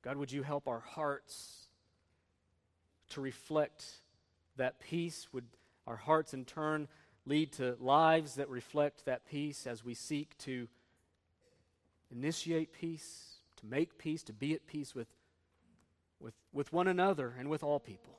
God, 0.01 0.17
would 0.17 0.31
you 0.31 0.43
help 0.43 0.67
our 0.67 0.79
hearts 0.79 1.67
to 3.09 3.21
reflect 3.21 3.85
that 4.57 4.79
peace? 4.79 5.27
Would 5.33 5.45
our 5.87 5.95
hearts 5.95 6.33
in 6.33 6.45
turn 6.45 6.87
lead 7.25 7.51
to 7.53 7.75
lives 7.79 8.35
that 8.35 8.49
reflect 8.49 9.05
that 9.05 9.25
peace 9.25 9.65
as 9.65 9.83
we 9.83 9.93
seek 9.93 10.37
to 10.39 10.67
initiate 12.11 12.71
peace, 12.71 13.37
to 13.57 13.65
make 13.65 13.97
peace, 13.97 14.23
to 14.23 14.33
be 14.33 14.53
at 14.53 14.67
peace 14.67 14.93
with, 14.93 15.07
with, 16.19 16.33
with 16.53 16.71
one 16.71 16.87
another 16.87 17.33
and 17.37 17.49
with 17.49 17.63
all 17.63 17.79
people? 17.79 18.13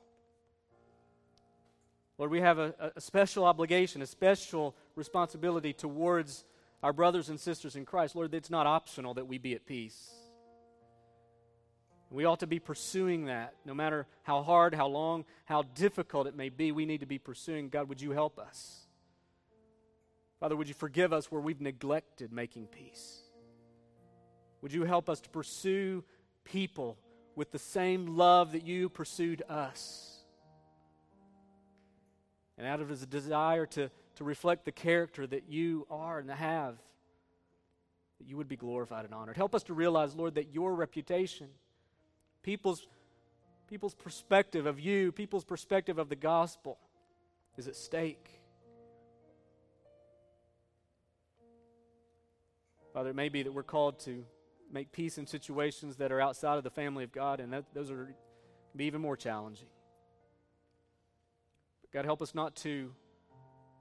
Lord, 2.17 2.31
we 2.31 2.41
have 2.41 2.57
a, 2.57 2.91
a 2.95 3.01
special 3.01 3.45
obligation, 3.45 4.01
a 4.01 4.07
special 4.07 4.75
responsibility 4.95 5.71
towards 5.71 6.45
our 6.81 6.91
brothers 6.91 7.29
and 7.29 7.39
sisters 7.39 7.75
in 7.75 7.85
Christ. 7.85 8.15
Lord, 8.15 8.33
it's 8.33 8.49
not 8.49 8.65
optional 8.65 9.13
that 9.13 9.27
we 9.27 9.37
be 9.37 9.53
at 9.53 9.65
peace. 9.65 10.09
We 12.09 12.25
ought 12.25 12.39
to 12.39 12.47
be 12.47 12.59
pursuing 12.59 13.25
that 13.25 13.53
no 13.65 13.73
matter 13.73 14.07
how 14.23 14.41
hard, 14.41 14.73
how 14.73 14.87
long, 14.87 15.25
how 15.45 15.63
difficult 15.63 16.27
it 16.27 16.35
may 16.35 16.49
be. 16.49 16.71
We 16.71 16.85
need 16.85 17.01
to 17.01 17.05
be 17.05 17.19
pursuing. 17.19 17.69
God, 17.69 17.89
would 17.89 18.01
you 18.01 18.11
help 18.11 18.39
us? 18.39 18.87
Father, 20.39 20.55
would 20.55 20.67
you 20.67 20.73
forgive 20.73 21.11
us 21.11 21.31
where 21.31 21.41
we've 21.41 21.59
neglected 21.59 22.31
making 22.31 22.67
peace? 22.67 23.19
Would 24.61 24.73
you 24.73 24.85
help 24.85 25.09
us 25.09 25.19
to 25.21 25.29
pursue 25.29 26.03
people 26.43 26.97
with 27.35 27.51
the 27.51 27.59
same 27.59 28.17
love 28.17 28.53
that 28.53 28.63
you 28.63 28.89
pursued 28.89 29.43
us? 29.49 30.17
and 32.57 32.65
out 32.65 32.81
of 32.81 32.89
his 32.89 33.05
desire 33.05 33.65
to, 33.65 33.89
to 34.15 34.23
reflect 34.23 34.65
the 34.65 34.71
character 34.71 35.27
that 35.27 35.43
you 35.47 35.85
are 35.89 36.19
and 36.19 36.29
have, 36.29 36.75
that 38.19 38.27
you 38.27 38.35
would 38.37 38.47
be 38.47 38.55
glorified 38.55 39.05
and 39.05 39.13
honored. 39.13 39.37
Help 39.37 39.53
us 39.53 39.63
to 39.63 39.73
realize, 39.73 40.15
Lord, 40.15 40.35
that 40.35 40.53
your 40.53 40.73
reputation, 40.73 41.47
people's, 42.43 42.87
people's 43.67 43.95
perspective 43.95 44.65
of 44.65 44.79
you, 44.79 45.11
people's 45.11 45.43
perspective 45.43 45.97
of 45.97 46.09
the 46.09 46.15
gospel, 46.15 46.77
is 47.57 47.67
at 47.67 47.75
stake. 47.75 48.29
Father, 52.93 53.09
it 53.11 53.15
may 53.15 53.29
be 53.29 53.43
that 53.43 53.51
we're 53.51 53.63
called 53.63 53.99
to 53.99 54.23
make 54.71 54.91
peace 54.91 55.17
in 55.17 55.27
situations 55.27 55.97
that 55.97 56.11
are 56.11 56.19
outside 56.19 56.57
of 56.57 56.63
the 56.63 56.69
family 56.69 57.03
of 57.03 57.11
God, 57.11 57.39
and 57.39 57.53
that, 57.53 57.65
those 57.73 57.91
are 57.91 58.13
be 58.75 58.85
even 58.85 59.01
more 59.01 59.17
challenging. 59.17 59.67
But 61.81 61.91
God, 61.91 62.05
help 62.05 62.21
us 62.21 62.35
not 62.35 62.55
to 62.57 62.93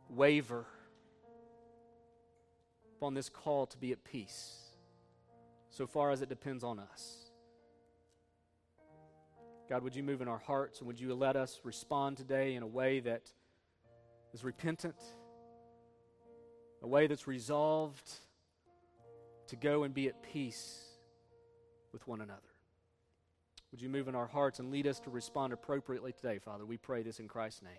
waver 0.08 0.66
upon 2.96 3.14
this 3.14 3.28
call 3.28 3.66
to 3.66 3.76
be 3.76 3.92
at 3.92 4.02
peace, 4.04 4.56
so 5.68 5.86
far 5.86 6.10
as 6.10 6.22
it 6.22 6.28
depends 6.28 6.64
on 6.64 6.78
us. 6.78 7.25
God, 9.68 9.82
would 9.82 9.96
you 9.96 10.02
move 10.02 10.22
in 10.22 10.28
our 10.28 10.38
hearts 10.38 10.78
and 10.78 10.86
would 10.86 11.00
you 11.00 11.12
let 11.14 11.34
us 11.34 11.60
respond 11.64 12.16
today 12.16 12.54
in 12.54 12.62
a 12.62 12.66
way 12.66 13.00
that 13.00 13.22
is 14.32 14.44
repentant, 14.44 14.94
a 16.82 16.86
way 16.86 17.08
that's 17.08 17.26
resolved 17.26 18.08
to 19.48 19.56
go 19.56 19.82
and 19.82 19.92
be 19.92 20.06
at 20.08 20.22
peace 20.22 20.84
with 21.92 22.06
one 22.06 22.20
another? 22.20 22.40
Would 23.72 23.82
you 23.82 23.88
move 23.88 24.06
in 24.06 24.14
our 24.14 24.26
hearts 24.26 24.60
and 24.60 24.70
lead 24.70 24.86
us 24.86 25.00
to 25.00 25.10
respond 25.10 25.52
appropriately 25.52 26.12
today, 26.12 26.38
Father? 26.38 26.64
We 26.64 26.76
pray 26.76 27.02
this 27.02 27.18
in 27.18 27.26
Christ's 27.26 27.62
name. 27.62 27.72